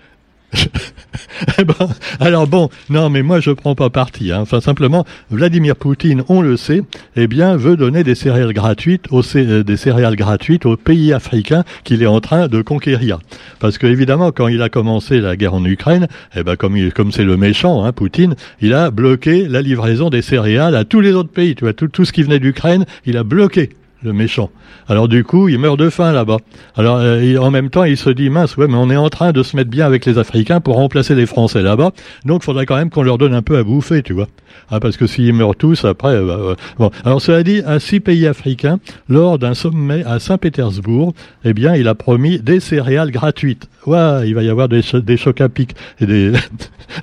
Eh 1.59 1.65
ben, 1.65 1.75
alors 2.21 2.47
bon, 2.47 2.71
non, 2.91 3.11
mais 3.11 3.23
moi 3.23 3.41
je 3.41 3.51
prends 3.51 3.75
pas 3.75 3.91
parti. 3.91 4.31
Hein. 4.33 4.41
Enfin 4.43 4.61
simplement, 4.61 5.05
Vladimir 5.31 5.77
Poutine, 5.77 6.23
on 6.29 6.41
le 6.41 6.57
sait, 6.57 6.83
eh 7.17 7.27
bien 7.27 7.57
veut 7.57 7.77
donner 7.77 8.05
des 8.05 8.15
céréales 8.15 8.53
gratuites 8.53 9.07
aux 9.11 9.23
euh, 9.37 9.63
des 9.65 9.77
céréales 9.77 10.17
gratuites 10.17 10.65
aux 10.65 10.77
pays 10.77 11.13
africains 11.13 11.65
qu'il 11.83 12.03
est 12.03 12.07
en 12.07 12.21
train 12.21 12.49
de 12.49 12.63
conquérir. 12.63 13.19
Parce 13.59 13.79
que 13.79 13.87
évidemment, 13.87 14.33
quand 14.33 14.49
il 14.49 14.63
a 14.63 14.69
commencé 14.69 15.21
la 15.21 15.37
guerre 15.37 15.55
en 15.55 15.65
Ukraine, 15.65 16.09
eh 16.37 16.43
ben 16.43 16.57
comme 16.57 16.91
comme 16.93 17.13
c'est 17.13 17.25
le 17.25 17.37
méchant, 17.37 17.85
hein, 17.85 17.93
Poutine, 17.93 18.35
il 18.61 18.73
a 18.75 18.91
bloqué 18.91 19.49
la 19.49 19.63
livraison 19.63 20.11
des 20.11 20.23
céréales 20.23 20.77
à 20.77 20.85
tous 20.85 21.01
les 21.01 21.13
autres 21.13 21.31
pays. 21.31 21.55
Tu 21.55 21.65
vois, 21.65 21.73
tout, 21.73 21.89
tout 21.89 22.05
ce 22.05 22.13
qui 22.13 22.23
venait 22.23 22.41
d'Ukraine, 22.41 22.87
il 23.07 23.17
a 23.17 23.25
bloqué 23.25 23.71
le 24.05 24.13
méchant. 24.13 24.51
Alors 24.89 25.09
du 25.09 25.25
coup, 25.25 25.49
il 25.49 25.59
meurt 25.59 25.79
de 25.79 25.91
faim 25.91 26.13
là-bas. 26.13 26.37
Alors 26.77 26.99
euh, 26.99 27.37
en 27.39 27.51
même 27.51 27.71
temps, 27.71 27.85
il 27.85 27.97
se 27.97 28.11
dit 28.11 28.31
mince, 28.31 28.57
ouais, 28.57 28.69
mais 28.69 28.77
on 28.77 28.91
est 28.91 28.97
en 28.97 29.09
train 29.09 29.33
de 29.33 29.43
se 29.43 29.57
mettre 29.57 29.71
bien 29.71 29.87
avec 29.87 30.05
les 30.07 30.19
Africains 30.19 30.61
pour 30.61 30.77
remplacer 30.77 31.15
les 31.15 31.27
Français 31.27 31.63
là-bas. 31.63 31.93
Donc, 32.25 32.43
il 32.43 32.45
faudrait 32.45 32.67
quand 32.67 32.77
même 32.77 32.91
qu'on 32.91 33.03
leur 33.03 33.19
donne 33.19 33.35
un 33.35 33.43
peu 33.43 33.57
à 33.57 33.65
bouffer, 33.65 34.03
tu 34.03 34.13
vois. 34.13 34.29
Ah, 34.71 34.81
parce 34.81 34.97
que 34.97 35.07
s'ils 35.07 35.33
meurent 35.33 35.57
tous, 35.57 35.85
après, 35.85 36.15
euh, 36.15 36.25
bah, 36.27 36.57
bon. 36.79 36.91
Alors 37.05 37.21
cela 37.21 37.43
dit, 37.43 37.63
à 37.67 37.81
six 37.81 38.01
pays 38.01 38.27
africains, 38.27 38.79
lors 39.09 39.39
d'un 39.39 39.55
sommet 39.55 40.05
à 40.05 40.19
Saint-Pétersbourg, 40.19 41.13
eh 41.45 41.53
bien, 41.53 41.75
il 41.75 41.89
a 41.89 41.95
promis 41.95 42.39
des 42.39 42.61
céréales 42.61 43.11
gratuites. 43.11 43.69
Ouais, 43.87 44.27
il 44.27 44.35
va 44.35 44.43
y 44.43 44.49
avoir 44.49 44.69
des, 44.69 44.81
des 45.03 45.17
chocs 45.17 45.41
à 45.41 45.49
pic 45.49 45.75
et 46.01 46.07
des. 46.07 46.33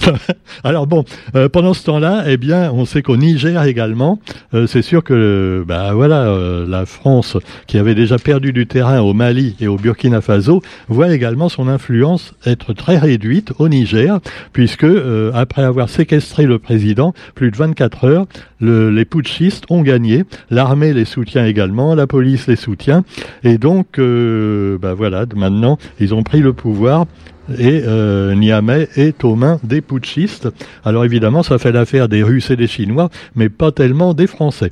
Alors 0.64 0.88
bon, 0.88 1.04
euh, 1.36 1.50
pendant 1.50 1.74
ce 1.74 1.84
temps-là, 1.86 2.24
eh 2.28 2.38
bien, 2.38 2.72
on 2.72 2.86
sait 2.86 3.04
qu'au 3.04 3.18
Niger 3.18 3.64
également, 3.64 4.20
c'est 4.68 4.82
sûr 4.82 5.04
que, 5.04 5.64
bah 5.68 5.94
voilà, 5.94 6.36
la 6.68 6.86
France, 6.92 7.38
qui 7.68 7.78
avait 7.78 7.96
déjà 7.96 8.18
perdu 8.18 8.54
du 8.54 8.68
terrain 8.68 9.00
au 9.02 9.14
Mali 9.14 9.56
et 9.60 9.68
au 9.68 9.78
Burkina 9.78 10.22
Faso, 10.22 10.62
voit 10.88 11.14
également 11.14 11.50
son 11.50 11.68
influence 11.68 12.34
être 12.46 12.74
très 12.74 12.98
réduite 12.98 13.54
au 13.60 13.70
Niger, 13.70 14.20
puisque 14.54 14.84
euh, 14.84 15.32
après 15.34 15.64
avoir 15.64 15.90
séquestré 15.90 16.46
le 16.46 16.60
président, 16.60 17.14
plus 17.36 17.52
de 17.52 17.58
24 17.58 18.06
heures, 18.06 18.26
les 18.60 19.06
putschistes 19.06 19.66
ont 19.70 19.82
gagné, 19.82 20.24
l'armée 20.50 20.94
les 20.94 21.06
soutient 21.06 21.46
également, 21.46 21.96
la 21.96 22.08
police 22.08 22.48
les 22.48 22.56
soutient, 22.56 23.04
et 23.44 23.58
donc, 23.58 23.98
euh, 23.98 24.78
bah 24.80 24.94
voilà, 24.94 25.26
maintenant, 25.36 25.78
ils 26.00 26.14
ont 26.14 26.24
pris 26.24 26.42
le 26.42 26.54
pouvoir 26.54 27.06
et 27.58 27.84
euh, 27.86 28.36
Niamey 28.36 28.88
est 28.96 29.24
aux 29.24 29.36
mains 29.36 29.60
des 29.64 29.82
putschistes. 29.82 30.48
Alors 30.86 31.06
évidemment, 31.06 31.44
ça 31.44 31.58
fait 31.58 31.72
l'affaire 31.72 32.08
des 32.08 32.24
Russes 32.24 32.52
et 32.52 32.56
des 32.56 32.68
Chinois, 32.68 33.10
mais 33.36 33.50
pas 33.50 33.72
tellement 33.72 34.14
des 34.14 34.28
Français. 34.28 34.70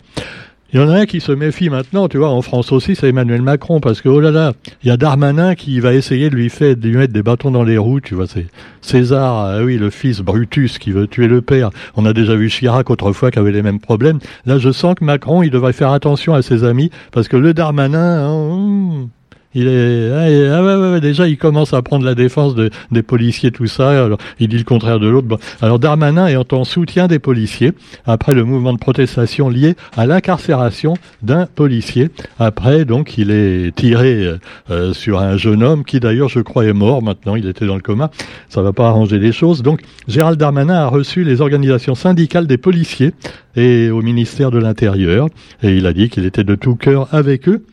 Il 0.72 0.80
y 0.80 0.84
en 0.84 0.90
a 0.90 1.00
un 1.00 1.06
qui 1.08 1.20
se 1.20 1.32
méfie 1.32 1.72
maintenant, 1.72 2.08
tu 2.08 2.20
vois, 2.20 2.30
en 2.30 2.44
France 2.44 2.72
aussi, 2.72 2.96
c'est 2.96 3.10
Emmanuel 3.10 3.42
Macron, 3.42 3.80
parce 3.80 4.02
que, 4.02 4.10
oh 4.10 4.20
là 4.20 4.30
là, 4.30 4.54
il 4.84 4.88
y 4.88 4.92
a 4.92 4.98
Darmanin 4.98 5.56
qui 5.56 5.80
va 5.80 5.96
essayer 5.96 6.30
de 6.30 6.36
lui, 6.36 6.50
faire, 6.50 6.76
lui 6.80 6.96
mettre 6.96 7.12
des 7.12 7.24
bâtons 7.24 7.50
dans 7.50 7.64
les 7.64 7.80
roues, 7.80 8.02
tu 8.02 8.14
vois, 8.14 8.28
c'est 8.28 8.46
César, 8.80 9.36
ah 9.38 9.64
oui, 9.64 9.80
le 9.80 9.90
fils 9.90 10.20
Brutus 10.20 10.78
qui 10.78 10.92
veut 10.92 11.08
tuer 11.08 11.28
le 11.28 11.42
père. 11.42 11.72
On 11.96 12.06
a 12.06 12.14
déjà 12.14 12.36
vu 12.36 12.50
Chirac 12.50 12.88
autrefois 12.92 13.32
qui 13.32 13.40
avait 13.40 13.52
les 13.52 13.64
mêmes 13.64 13.80
problèmes. 13.80 14.20
Là, 14.46 14.60
je 14.60 14.72
sens 14.72 14.94
que 14.94 15.04
Macron, 15.04 15.42
il 15.42 15.50
devrait 15.50 15.74
faire 15.74 15.92
attention 15.92 16.36
à 16.36 16.44
ses 16.44 16.64
amis, 16.64 16.92
parce 17.12 17.28
que 17.28 17.38
le 17.38 17.56
Darmanin, 17.56 18.28
hein, 18.28 19.10
il 19.56 19.68
est, 19.68 20.12
ah, 20.12 20.96
ah, 20.96 21.00
déjà, 21.00 21.28
il 21.28 21.38
commence 21.38 21.74
à 21.74 21.82
prendre 21.82 22.06
la 22.06 22.14
défense 22.14 22.54
de, 22.54 22.70
des 22.92 23.02
policiers, 23.02 23.50
tout 23.50 23.66
ça. 23.66 24.08
Il 24.40 24.48
dit 24.48 24.60
le 24.60 24.64
contraire 24.64 25.00
de 25.00 25.08
l'autre. 25.08 25.40
Alors, 25.62 25.80
Darmanin 25.80 26.28
est 26.28 26.54
en 26.54 26.64
soutien 26.64 27.08
des 27.08 27.18
policiers 27.18 27.72
après 28.06 28.36
le 28.36 28.44
mouvement 28.44 28.74
de 28.74 28.78
protestation 28.78 29.50
lié 29.50 29.76
à 29.98 30.06
l'incarcération 30.06 30.94
d'un 31.24 31.48
policier. 31.48 32.10
Après, 32.38 32.86
donc, 32.86 33.18
il 33.18 33.32
est 33.32 33.76
tiré 33.76 34.24
euh, 34.24 34.38
euh, 34.70 34.94
sur 34.94 35.20
un 35.20 35.36
jeune 35.36 35.64
homme 35.64 35.84
qui, 35.84 36.00
d'ailleurs, 36.00 36.30
je 36.30 36.42
crois, 36.42 36.66
est 36.66 36.74
mort. 36.74 37.02
Maintenant, 37.02 37.36
il 37.36 37.48
était 37.48 37.66
dans 37.66 37.76
le 37.76 37.82
coma. 37.82 38.12
Ça 38.50 38.62
va 38.62 38.72
pas 38.72 38.88
arranger 38.88 39.18
les 39.18 39.32
choses. 39.32 39.64
Donc, 39.64 39.82
Gérald 40.08 40.40
Darmanin 40.40 40.76
a 40.76 40.88
reçu 40.88 41.24
les 41.24 41.42
organisations 41.42 41.96
syndicales 41.96 42.46
des 42.46 42.58
policiers 42.58 43.14
et 43.56 43.90
au 43.90 44.04
ministère 44.04 44.52
de 44.52 44.60
l'Intérieur. 44.60 45.28
Et 45.64 45.76
il 45.76 45.88
a 45.88 45.94
dit 45.94 46.10
qu'il 46.10 46.26
était 46.26 46.44
de 46.44 46.54
tout 46.54 46.76
cœur 46.76 47.08
avec 47.12 47.50
eux 47.50 47.64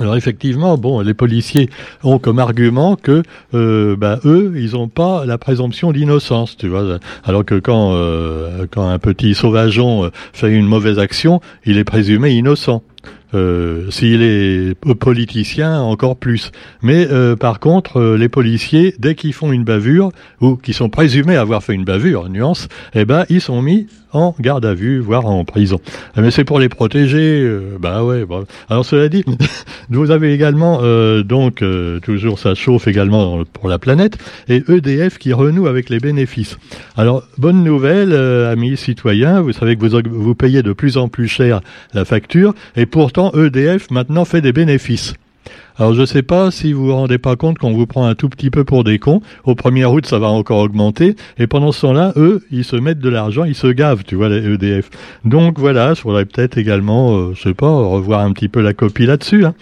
alors 0.00 0.16
effectivement, 0.16 0.76
bon, 0.76 1.00
les 1.00 1.14
policiers 1.14 1.70
ont 2.02 2.18
comme 2.18 2.38
argument 2.38 2.96
que 2.96 3.22
euh, 3.54 3.96
bah, 3.96 4.18
eux, 4.24 4.54
ils 4.56 4.72
n'ont 4.72 4.88
pas 4.88 5.24
la 5.24 5.38
présomption 5.38 5.92
d'innocence, 5.92 6.56
tu 6.56 6.68
vois. 6.68 6.98
Alors 7.24 7.44
que 7.44 7.58
quand 7.58 7.92
euh, 7.94 8.66
quand 8.70 8.88
un 8.88 8.98
petit 8.98 9.34
sauvageon 9.34 10.10
fait 10.32 10.50
une 10.50 10.66
mauvaise 10.66 10.98
action, 10.98 11.40
il 11.64 11.78
est 11.78 11.84
présumé 11.84 12.30
innocent. 12.30 12.82
Euh, 13.34 13.90
S'il 13.90 14.22
est 14.22 14.74
politicien, 14.94 15.80
encore 15.80 16.16
plus. 16.16 16.52
Mais 16.82 17.06
euh, 17.10 17.34
par 17.34 17.58
contre, 17.58 17.98
euh, 17.98 18.16
les 18.16 18.28
policiers, 18.28 18.94
dès 18.98 19.14
qu'ils 19.14 19.32
font 19.32 19.50
une 19.52 19.64
bavure, 19.64 20.10
ou 20.40 20.56
qui 20.56 20.72
sont 20.72 20.88
présumés 20.88 21.36
avoir 21.36 21.62
fait 21.62 21.74
une 21.74 21.84
bavure, 21.84 22.28
nuance, 22.28 22.68
eh 22.94 23.04
ben, 23.04 23.24
ils 23.28 23.40
sont 23.40 23.60
mis 23.60 23.88
en 24.14 24.34
garde 24.40 24.64
à 24.64 24.74
vue, 24.74 25.00
voire 25.00 25.26
en 25.26 25.44
prison. 25.44 25.80
Mais 26.16 26.30
c'est 26.30 26.44
pour 26.44 26.58
les 26.58 26.68
protéger. 26.68 27.42
Euh, 27.42 27.76
bah 27.80 28.04
ouais. 28.04 28.24
Alors 28.68 28.84
cela 28.84 29.08
dit, 29.08 29.24
vous 29.90 30.10
avez 30.10 30.32
également 30.32 30.80
donc 31.22 31.62
toujours 32.02 32.38
ça 32.38 32.54
chauffe 32.54 32.88
également 32.88 33.44
pour 33.52 33.68
la 33.68 33.78
planète 33.78 34.18
et 34.48 34.62
EDF 34.68 35.18
qui 35.18 35.32
renoue 35.32 35.66
avec 35.66 35.90
les 35.90 36.00
bénéfices. 36.00 36.58
Alors 36.96 37.24
bonne 37.38 37.62
nouvelle, 37.62 38.14
amis 38.14 38.76
citoyens, 38.76 39.40
vous 39.40 39.52
savez 39.52 39.76
que 39.76 39.84
vous 39.86 40.22
vous 40.22 40.34
payez 40.34 40.62
de 40.62 40.72
plus 40.72 40.96
en 40.96 41.08
plus 41.08 41.28
cher 41.28 41.60
la 41.92 42.04
facture 42.04 42.54
et 42.76 42.86
pourtant 42.86 43.32
EDF 43.32 43.90
maintenant 43.90 44.24
fait 44.24 44.40
des 44.40 44.52
bénéfices. 44.52 45.14
Alors 45.76 45.92
je 45.92 46.04
sais 46.04 46.22
pas 46.22 46.52
si 46.52 46.72
vous 46.72 46.86
vous 46.86 46.94
rendez 46.94 47.18
pas 47.18 47.34
compte 47.34 47.58
qu'on 47.58 47.72
vous 47.72 47.86
prend 47.86 48.06
un 48.06 48.14
tout 48.14 48.28
petit 48.28 48.48
peu 48.48 48.62
pour 48.62 48.84
des 48.84 49.00
cons. 49.00 49.20
Au 49.42 49.54
1er 49.54 49.86
août, 49.86 50.06
ça 50.06 50.20
va 50.20 50.28
encore 50.28 50.58
augmenter. 50.60 51.16
Et 51.36 51.48
pendant 51.48 51.72
ce 51.72 51.80
temps-là, 51.80 52.12
eux, 52.14 52.44
ils 52.52 52.62
se 52.62 52.76
mettent 52.76 53.00
de 53.00 53.08
l'argent, 53.08 53.42
ils 53.42 53.56
se 53.56 53.66
gavent, 53.66 54.04
tu 54.04 54.14
vois, 54.14 54.28
les 54.28 54.54
EDF. 54.54 54.88
Donc 55.24 55.58
voilà, 55.58 55.90
il 55.90 55.96
faudrait 55.96 56.26
peut-être 56.26 56.58
également, 56.58 57.16
euh, 57.16 57.32
je 57.34 57.42
sais 57.42 57.54
pas, 57.54 57.68
revoir 57.68 58.20
un 58.20 58.32
petit 58.32 58.48
peu 58.48 58.60
la 58.60 58.72
copie 58.72 59.06
là-dessus. 59.06 59.44
Hein. 59.44 59.54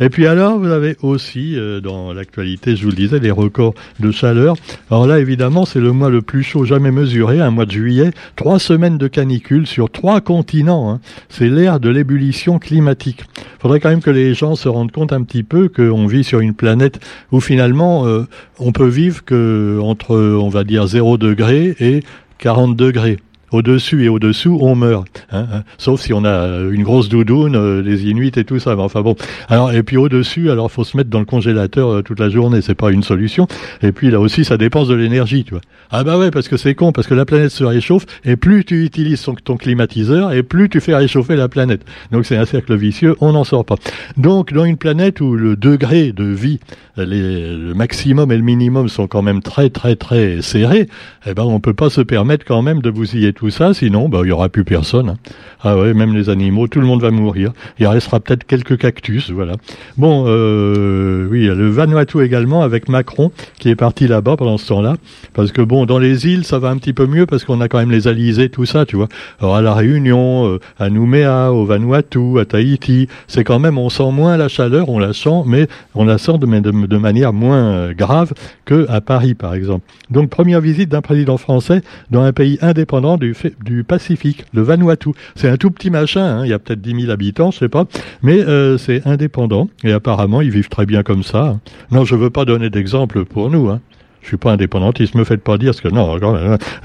Et 0.00 0.08
puis 0.08 0.26
alors, 0.26 0.58
vous 0.58 0.70
avez 0.70 0.96
aussi, 1.02 1.56
euh, 1.56 1.80
dans 1.80 2.12
l'actualité, 2.12 2.74
je 2.74 2.82
vous 2.82 2.90
le 2.90 2.96
disais, 2.96 3.20
les 3.20 3.30
records 3.30 3.74
de 4.00 4.10
chaleur. 4.10 4.56
Alors 4.90 5.06
là, 5.06 5.20
évidemment, 5.20 5.66
c'est 5.66 5.80
le 5.80 5.92
mois 5.92 6.10
le 6.10 6.20
plus 6.20 6.42
chaud 6.42 6.64
jamais 6.64 6.90
mesuré, 6.90 7.40
un 7.40 7.50
mois 7.50 7.66
de 7.66 7.70
juillet. 7.70 8.10
Trois 8.34 8.58
semaines 8.58 8.98
de 8.98 9.06
canicule 9.06 9.68
sur 9.68 9.88
trois 9.88 10.20
continents. 10.20 10.90
Hein. 10.90 11.00
C'est 11.28 11.48
l'ère 11.48 11.78
de 11.78 11.90
l'ébullition 11.90 12.58
climatique. 12.58 13.22
Faudrait 13.60 13.78
quand 13.78 13.90
même 13.90 14.02
que 14.02 14.10
les 14.10 14.34
gens 14.34 14.56
se 14.56 14.68
rendent 14.68 14.90
compte 14.90 15.12
un 15.12 15.22
petit 15.22 15.42
peu 15.44 15.59
qu'on 15.68 16.06
vit 16.06 16.24
sur 16.24 16.40
une 16.40 16.54
planète 16.54 17.00
où 17.32 17.40
finalement 17.40 18.06
euh, 18.06 18.26
on 18.58 18.72
peut 18.72 18.88
vivre 18.88 19.24
que 19.24 19.78
entre, 19.82 20.16
on 20.16 20.48
va 20.48 20.64
dire, 20.64 20.86
0 20.86 21.18
degré 21.18 21.74
et 21.80 22.02
40 22.38 22.76
degrés 22.76 23.18
au-dessus 23.52 24.04
et 24.04 24.08
au-dessous, 24.08 24.58
on 24.60 24.74
meurt. 24.74 25.26
Hein, 25.30 25.46
hein. 25.52 25.62
Sauf 25.78 26.00
si 26.00 26.12
on 26.12 26.24
a 26.24 26.58
une 26.70 26.82
grosse 26.82 27.08
doudoune, 27.08 27.56
euh, 27.56 27.82
les 27.82 28.04
Inuits 28.04 28.32
et 28.36 28.44
tout 28.44 28.58
ça. 28.58 28.76
Mais 28.76 28.82
enfin 28.82 29.02
bon. 29.02 29.16
Alors 29.48 29.72
et 29.72 29.82
puis 29.82 29.96
au-dessus, 29.96 30.50
alors 30.50 30.70
faut 30.70 30.84
se 30.84 30.96
mettre 30.96 31.10
dans 31.10 31.18
le 31.18 31.24
congélateur 31.24 31.88
euh, 31.88 32.02
toute 32.02 32.20
la 32.20 32.28
journée. 32.28 32.60
C'est 32.62 32.74
pas 32.74 32.90
une 32.90 33.02
solution. 33.02 33.46
Et 33.82 33.92
puis 33.92 34.10
là 34.10 34.20
aussi, 34.20 34.44
ça 34.44 34.56
dépense 34.56 34.88
de 34.88 34.94
l'énergie, 34.94 35.44
tu 35.44 35.52
vois. 35.52 35.60
Ah 35.90 36.04
bah 36.04 36.18
ouais, 36.18 36.30
parce 36.30 36.48
que 36.48 36.56
c'est 36.56 36.74
con, 36.74 36.92
parce 36.92 37.06
que 37.06 37.14
la 37.14 37.24
planète 37.24 37.50
se 37.50 37.64
réchauffe 37.64 38.06
et 38.24 38.36
plus 38.36 38.64
tu 38.64 38.84
utilises 38.84 39.26
ton, 39.44 39.56
climatiseur 39.56 40.32
et 40.32 40.42
plus 40.42 40.68
tu 40.68 40.80
fais 40.80 40.94
réchauffer 40.94 41.34
la 41.36 41.48
planète. 41.48 41.84
Donc 42.12 42.26
c'est 42.26 42.36
un 42.36 42.44
cercle 42.44 42.76
vicieux. 42.76 43.16
On 43.20 43.32
n'en 43.32 43.44
sort 43.44 43.64
pas. 43.64 43.76
Donc 44.16 44.52
dans 44.52 44.64
une 44.64 44.76
planète 44.76 45.20
où 45.20 45.34
le 45.34 45.56
degré 45.56 46.12
de 46.12 46.24
vie, 46.24 46.60
les, 46.96 47.56
le 47.56 47.74
maximum 47.74 48.30
et 48.30 48.36
le 48.36 48.42
minimum 48.42 48.88
sont 48.88 49.08
quand 49.08 49.22
même 49.22 49.42
très 49.42 49.70
très 49.70 49.96
très 49.96 50.42
serrés, 50.42 50.88
eh 51.26 51.34
ben 51.34 51.42
on 51.42 51.58
peut 51.58 51.74
pas 51.74 51.90
se 51.90 52.00
permettre 52.00 52.44
quand 52.44 52.62
même 52.62 52.82
de 52.82 52.90
bousiller 52.90 53.32
tout 53.40 53.48
ça, 53.48 53.72
sinon, 53.72 54.10
bah, 54.10 54.20
il 54.22 54.28
y 54.28 54.32
aura 54.32 54.50
plus 54.50 54.64
personne. 54.64 55.08
Hein. 55.08 55.16
Ah 55.62 55.74
ouais, 55.78 55.94
même 55.94 56.14
les 56.14 56.28
animaux, 56.28 56.68
tout 56.68 56.78
le 56.78 56.86
monde 56.86 57.00
va 57.00 57.10
mourir. 57.10 57.52
Il 57.78 57.86
restera 57.86 58.20
peut-être 58.20 58.44
quelques 58.44 58.76
cactus, 58.76 59.30
voilà. 59.30 59.54
Bon, 59.96 60.24
euh, 60.26 61.26
oui, 61.30 61.46
le 61.46 61.70
Vanuatu 61.70 62.22
également 62.22 62.62
avec 62.62 62.90
Macron 62.90 63.32
qui 63.58 63.70
est 63.70 63.76
parti 63.76 64.06
là-bas 64.08 64.36
pendant 64.36 64.58
ce 64.58 64.68
temps-là, 64.68 64.96
parce 65.32 65.52
que 65.52 65.62
bon, 65.62 65.86
dans 65.86 65.98
les 65.98 66.26
îles, 66.26 66.44
ça 66.44 66.58
va 66.58 66.68
un 66.68 66.76
petit 66.76 66.92
peu 66.92 67.06
mieux 67.06 67.24
parce 67.24 67.44
qu'on 67.44 67.62
a 67.62 67.68
quand 67.68 67.78
même 67.78 67.90
les 67.90 68.08
Alizés, 68.08 68.50
tout 68.50 68.66
ça, 68.66 68.84
tu 68.84 68.96
vois. 68.96 69.08
Alors 69.40 69.56
à 69.56 69.62
la 69.62 69.72
Réunion, 69.72 70.46
euh, 70.46 70.60
à 70.78 70.90
Nouméa, 70.90 71.50
au 71.50 71.64
Vanuatu, 71.64 72.38
à 72.38 72.44
Tahiti, 72.44 73.08
c'est 73.26 73.44
quand 73.44 73.58
même, 73.58 73.78
on 73.78 73.88
sent 73.88 74.12
moins 74.12 74.36
la 74.36 74.48
chaleur, 74.48 74.90
on 74.90 74.98
la 74.98 75.14
sent, 75.14 75.44
mais 75.46 75.66
on 75.94 76.04
la 76.04 76.18
sent 76.18 76.36
de, 76.38 76.86
de, 76.86 76.96
manière 76.98 77.32
moins 77.32 77.56
euh, 77.56 77.94
grave 77.94 78.34
que 78.66 78.86
à 78.90 79.00
Paris, 79.00 79.32
par 79.32 79.54
exemple. 79.54 79.86
Donc 80.10 80.28
première 80.28 80.60
visite 80.60 80.90
d'un 80.90 81.00
président 81.00 81.38
français 81.38 81.80
dans 82.10 82.22
un 82.22 82.34
pays 82.34 82.58
indépendant 82.60 83.16
du 83.16 83.29
du, 83.64 83.84
Pacifique, 83.84 84.44
le 84.52 84.62
Vanuatu. 84.62 85.10
C'est 85.34 85.48
un 85.48 85.56
tout 85.56 85.70
petit 85.70 85.90
machin, 85.90 86.24
hein, 86.24 86.44
il 86.44 86.50
y 86.50 86.52
a 86.52 86.58
peut-être 86.58 86.80
10 86.80 87.02
000 87.02 87.12
habitants, 87.12 87.50
je 87.50 87.58
sais 87.58 87.68
pas, 87.68 87.86
mais 88.22 88.40
euh, 88.40 88.78
c'est 88.78 89.06
indépendant 89.06 89.68
et 89.84 89.92
apparemment 89.92 90.40
ils 90.40 90.50
vivent 90.50 90.68
très 90.68 90.86
bien 90.86 91.02
comme 91.02 91.22
ça. 91.22 91.44
Hein. 91.44 91.60
Non, 91.90 92.04
je 92.04 92.14
veux 92.14 92.30
pas 92.30 92.44
donner 92.44 92.70
d'exemple 92.70 93.24
pour 93.24 93.50
nous. 93.50 93.68
Hein. 93.68 93.80
Je 94.22 94.28
suis 94.28 94.36
pas 94.36 94.52
indépendantiste, 94.52 95.14
me 95.14 95.24
faites 95.24 95.42
pas 95.42 95.56
dire 95.56 95.74
ce 95.74 95.80
que 95.80 95.88
non. 95.88 96.18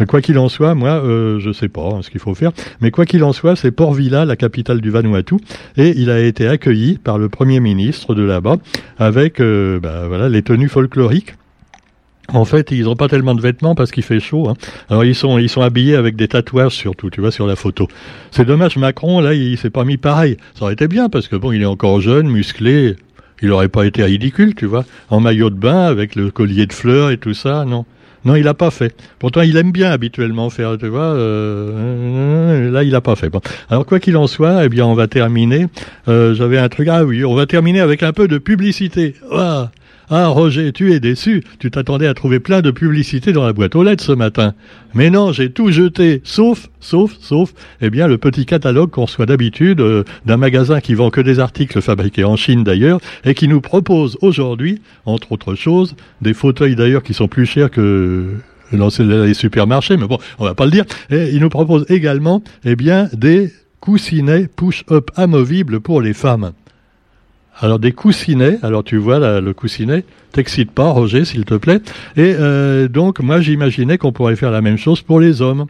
Quoi 0.08 0.22
qu'il 0.22 0.38
en 0.38 0.50
soit, 0.50 0.74
moi, 0.74 1.04
euh, 1.04 1.40
je 1.40 1.52
sais 1.52 1.68
pas 1.68 2.00
ce 2.02 2.10
qu'il 2.10 2.22
faut 2.22 2.34
faire, 2.34 2.52
mais 2.82 2.92
quoi 2.92 3.06
qu'il 3.06 3.24
en 3.24 3.34
soit, 3.34 3.56
c'est 3.56 3.72
Port 3.72 3.94
Vila, 3.94 4.26
la 4.26 4.36
capitale 4.36 4.82
du 4.82 4.90
Vanuatu, 4.90 5.36
et 5.78 5.94
il 5.98 6.10
a 6.10 6.20
été 6.20 6.48
accueilli 6.48 6.98
par 6.98 7.18
le 7.18 7.30
premier 7.30 7.60
ministre 7.60 8.16
de 8.16 8.24
là-bas 8.24 8.58
avec, 8.98 9.42
euh, 9.42 9.80
bah, 9.80 10.08
voilà, 10.08 10.30
les 10.30 10.44
tenues 10.44 10.70
folkloriques. 10.70 11.36
En 12.34 12.46
fait, 12.46 12.72
ils 12.72 12.84
n'ont 12.84 12.96
pas 12.96 13.08
tellement 13.08 13.36
de 13.36 13.42
vêtements 13.42 13.76
parce 13.76 13.92
qu'il 13.92 14.04
fait 14.04 14.20
chaud. 14.20 14.50
Hein. 14.50 14.56
Alors 14.90 15.04
ils 15.04 15.16
sont 15.16 15.38
ils 15.38 15.50
sont 15.50 15.62
habillés 15.62 15.96
avec 15.96 16.16
des 16.16 16.28
tatouages 16.28 16.74
surtout, 16.74 17.10
tu 17.10 17.22
vois, 17.22 17.32
sur 17.32 17.48
la 17.48 17.56
photo. 17.56 17.88
C'est 18.32 18.46
dommage, 18.46 18.78
Macron 18.78 19.22
là, 19.22 19.34
il 19.34 19.58
s'est 19.58 19.70
pas 19.70 19.86
mis 19.86 19.98
pareil. 19.98 20.38
Ça 20.56 20.64
aurait 20.64 20.74
été 20.74 20.88
bien 20.88 21.10
parce 21.10 21.28
que 21.28 21.36
bon, 21.36 21.52
il 21.52 21.62
est 21.62 21.66
encore 21.66 22.02
jeune, 22.02 22.28
musclé. 22.28 22.96
Il 23.42 23.52
aurait 23.52 23.70
pas 23.70 23.86
été 23.86 24.04
ridicule, 24.04 24.56
tu 24.56 24.66
vois, 24.66 24.86
en 25.10 25.20
maillot 25.20 25.50
de 25.50 25.56
bain 25.56 25.86
avec 25.86 26.16
le 26.16 26.32
collier 26.32 26.66
de 26.66 26.74
fleurs 26.74 27.12
et 27.12 27.18
tout 27.18 27.34
ça, 27.34 27.66
non. 27.66 27.86
Non, 28.24 28.36
il 28.36 28.48
a 28.48 28.56
pas 28.56 28.72
fait. 28.72 28.96
Pourtant, 29.20 29.42
il 29.42 29.56
aime 29.56 29.72
bien 29.72 29.92
habituellement 29.92 30.50
faire, 30.50 30.80
tu 30.80 30.88
vois. 30.88 31.14
Euh, 31.14 32.72
là, 32.72 32.84
il 32.84 32.96
a 32.96 33.02
pas 33.02 33.16
fait. 33.16 33.30
Bon. 33.30 33.40
Alors, 33.70 33.86
quoi 33.86 34.00
qu'il 34.00 34.18
en 34.18 34.26
soit, 34.26 34.66
eh 34.66 34.70
bien, 34.70 34.88
on 34.88 34.96
va 34.96 35.08
terminer. 35.08 35.68
Euh, 36.08 36.34
J'avais 36.34 36.58
un 36.58 36.68
truc. 36.68 36.88
Ah 36.88 37.04
oui, 37.06 37.24
on 37.24 37.36
va 37.36 37.46
terminer 37.46 37.82
avec 37.82 38.02
un 38.02 38.14
peu 38.14 38.28
de 38.28 38.40
publicité. 38.40 39.14
Ah. 39.32 39.70
Ah, 40.10 40.28
Roger, 40.28 40.72
tu 40.72 40.94
es 40.94 41.00
déçu. 41.00 41.44
Tu 41.58 41.72
t'attendais 41.72 42.06
à 42.06 42.14
trouver 42.14 42.40
plein 42.40 42.62
de 42.62 42.70
publicités 42.70 43.34
dans 43.34 43.46
la 43.46 43.54
boîte 43.54 43.76
aux 43.76 43.84
lettres 43.84 44.04
ce 44.04 44.12
matin. 44.12 44.54
Mais 44.94 45.10
non, 45.10 45.32
j'ai 45.32 45.52
tout 45.52 45.72
jeté, 45.72 46.22
sauf, 46.24 46.70
sauf, 46.80 47.16
sauf, 47.20 47.54
eh 47.82 47.90
bien, 47.90 48.08
le 48.08 48.20
petit 48.20 48.46
catalogue 48.46 48.92
qu'on 48.92 49.06
reçoit 49.06 49.26
d'habitude 49.26 49.82
euh, 49.82 50.04
d'un 50.26 50.38
magasin 50.38 50.80
qui 50.80 50.94
vend 50.94 51.10
que 51.10 51.22
des 51.22 51.40
articles 51.40 51.82
fabriqués 51.82 52.24
en 52.24 52.36
Chine 52.36 52.64
d'ailleurs, 52.64 53.00
et 53.24 53.34
qui 53.34 53.48
nous 53.48 53.62
propose 53.62 54.18
aujourd'hui, 54.22 54.80
entre 55.06 55.32
autres 55.32 55.56
choses, 55.56 55.96
des 56.22 56.34
fauteuils 56.34 56.76
d'ailleurs 56.76 57.04
qui 57.04 57.14
sont 57.14 57.28
plus 57.28 57.48
chers 57.48 57.72
que 57.72 58.36
dans 58.72 58.90
les 59.00 59.34
supermarchés, 59.34 59.98
mais 59.98 60.08
bon, 60.08 60.20
on 60.38 60.46
va 60.46 60.54
pas 60.54 60.66
le 60.66 60.72
dire. 60.72 60.86
Et 61.10 61.30
il 61.34 61.42
nous 61.42 61.50
propose 61.50 61.86
également, 61.90 62.44
eh 62.64 62.76
bien, 62.76 63.10
des 63.14 63.52
coussinets 63.80 64.48
push-up 64.48 65.10
amovibles 65.16 65.80
pour 65.80 66.02
les 66.02 66.14
femmes. 66.14 66.52
Alors 67.60 67.80
des 67.80 67.92
coussinets, 67.92 68.60
alors 68.64 68.84
tu 68.84 68.98
vois 68.98 69.40
le 69.40 69.54
coussinet, 69.54 70.04
t'excite 70.32 70.72
pas 70.72 70.90
Roger 70.90 71.26
s'il 71.26 71.46
te 71.46 71.56
plaît, 71.56 71.82
et 72.18 72.36
euh, 72.40 72.88
donc 72.88 73.20
moi 73.20 73.40
j'imaginais 73.40 73.98
qu'on 73.98 74.12
pourrait 74.12 74.36
faire 74.36 74.52
la 74.52 74.62
même 74.62 74.78
chose 74.78 75.02
pour 75.02 75.20
les 75.20 75.42
hommes. 75.42 75.66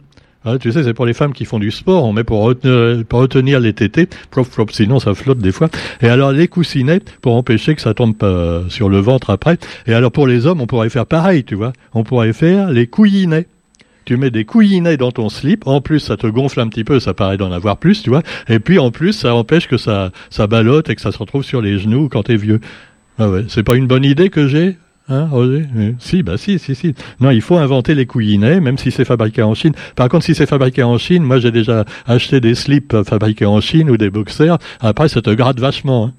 Ah, 0.48 0.58
tu 0.58 0.70
sais, 0.70 0.84
c'est 0.84 0.94
pour 0.94 1.06
les 1.06 1.12
femmes 1.12 1.32
qui 1.32 1.44
font 1.44 1.58
du 1.58 1.72
sport, 1.72 2.04
on 2.04 2.12
met 2.12 2.22
pour 2.22 2.42
retenir, 2.42 3.04
pour 3.06 3.18
retenir 3.18 3.58
les 3.58 3.72
tétés, 3.72 4.08
prop, 4.30 4.48
prop, 4.48 4.70
sinon 4.70 5.00
ça 5.00 5.12
flotte 5.12 5.38
des 5.38 5.50
fois. 5.50 5.68
Et 6.02 6.08
alors 6.08 6.30
les 6.30 6.46
coussinets 6.46 7.00
pour 7.20 7.34
empêcher 7.34 7.74
que 7.74 7.82
ça 7.82 7.94
tombe 7.94 8.14
pas 8.14 8.62
sur 8.68 8.88
le 8.88 8.98
ventre 8.98 9.30
après. 9.30 9.58
Et 9.88 9.92
alors 9.92 10.12
pour 10.12 10.28
les 10.28 10.46
hommes, 10.46 10.60
on 10.60 10.68
pourrait 10.68 10.88
faire 10.88 11.06
pareil, 11.06 11.42
tu 11.42 11.56
vois. 11.56 11.72
On 11.94 12.04
pourrait 12.04 12.32
faire 12.32 12.70
les 12.70 12.86
couillinets 12.86 13.48
tu 14.06 14.16
mets 14.16 14.30
des 14.30 14.46
couillinets 14.46 14.96
dans 14.96 15.12
ton 15.12 15.28
slip, 15.28 15.66
en 15.66 15.82
plus 15.82 15.98
ça 16.00 16.16
te 16.16 16.26
gonfle 16.26 16.60
un 16.60 16.68
petit 16.68 16.84
peu, 16.84 17.00
ça 17.00 17.12
paraît 17.12 17.36
d'en 17.36 17.52
avoir 17.52 17.76
plus, 17.76 18.02
tu 18.02 18.08
vois, 18.08 18.22
et 18.48 18.60
puis 18.60 18.78
en 18.78 18.90
plus 18.90 19.12
ça 19.12 19.34
empêche 19.34 19.68
que 19.68 19.76
ça, 19.76 20.12
ça 20.30 20.46
ballotte 20.46 20.88
et 20.88 20.94
que 20.94 21.02
ça 21.02 21.12
se 21.12 21.18
retrouve 21.18 21.44
sur 21.44 21.60
les 21.60 21.78
genoux 21.78 22.08
quand 22.08 22.22
t'es 22.22 22.36
vieux. 22.36 22.60
Ah 23.18 23.28
c'est 23.48 23.62
pas 23.62 23.76
une 23.76 23.86
bonne 23.86 24.04
idée 24.04 24.30
que 24.30 24.48
j'ai 24.48 24.76
Hein, 25.08 25.28
Roger? 25.30 25.66
Si, 26.00 26.24
bah 26.24 26.36
si, 26.36 26.58
si, 26.58 26.74
si. 26.74 26.92
Non, 27.20 27.30
il 27.30 27.40
faut 27.40 27.56
inventer 27.56 27.94
les 27.94 28.06
couillinets, 28.06 28.60
même 28.60 28.76
si 28.76 28.90
c'est 28.90 29.04
fabriqué 29.04 29.40
en 29.40 29.54
Chine. 29.54 29.72
Par 29.94 30.08
contre, 30.08 30.24
si 30.24 30.34
c'est 30.34 30.46
fabriqué 30.46 30.82
en 30.82 30.98
Chine, 30.98 31.22
moi 31.22 31.38
j'ai 31.38 31.52
déjà 31.52 31.84
acheté 32.06 32.40
des 32.40 32.56
slips 32.56 33.04
fabriqués 33.04 33.46
en 33.46 33.60
Chine 33.60 33.88
ou 33.88 33.96
des 33.96 34.10
boxers. 34.10 34.58
Après, 34.80 35.08
ça 35.08 35.22
te 35.22 35.30
gratte 35.30 35.60
vachement. 35.60 36.06
Hein. 36.06 36.12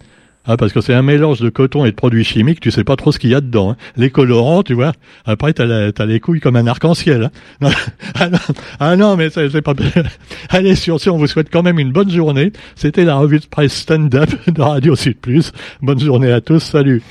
Ah, 0.48 0.56
parce 0.56 0.72
que 0.72 0.80
c'est 0.80 0.94
un 0.94 1.02
mélange 1.02 1.42
de 1.42 1.50
coton 1.50 1.86
et 1.86 1.92
de 1.92 1.96
produits 1.96 2.24
chimiques, 2.24 2.62
tu 2.62 2.72
sais 2.72 2.86
pas 2.86 2.96
trop 2.96 3.12
ce 3.12 3.20
qu'il 3.20 3.30
y 3.30 3.36
a 3.36 3.42
dedans. 3.42 3.72
Hein. 3.72 3.78
Les 3.98 4.10
colorants, 4.10 4.64
tu 4.64 4.74
vois. 4.74 4.94
Après, 5.26 5.52
t'as, 5.52 5.92
as 5.98 6.06
les 6.06 6.20
couilles 6.22 6.40
comme 6.40 6.56
un 6.56 6.68
arc-en-ciel. 6.68 7.30
Hein. 7.62 7.70
Ah, 8.20 8.30
ah, 8.80 8.96
non, 8.96 9.16
mais 9.16 9.30
c'est, 9.30 9.62
pas... 9.62 9.74
Allez, 10.50 10.76
sur 10.76 11.00
ce, 11.00 11.10
on 11.10 11.18
vous 11.18 11.28
souhaite 11.28 11.50
quand 11.52 11.62
même 11.62 11.78
une 11.78 11.92
bonne 11.92 12.10
journée. 12.10 12.52
C'était 12.76 13.04
la 13.04 13.16
revue 13.16 13.40
de 13.40 13.46
presse 13.46 13.74
stand-up 13.74 14.30
de 14.48 14.62
Radio 14.62 14.96
Sud. 14.96 15.18
Bonne 15.82 16.00
journée 16.00 16.32
à 16.32 16.42
tous, 16.42 16.60
salut 16.60 17.04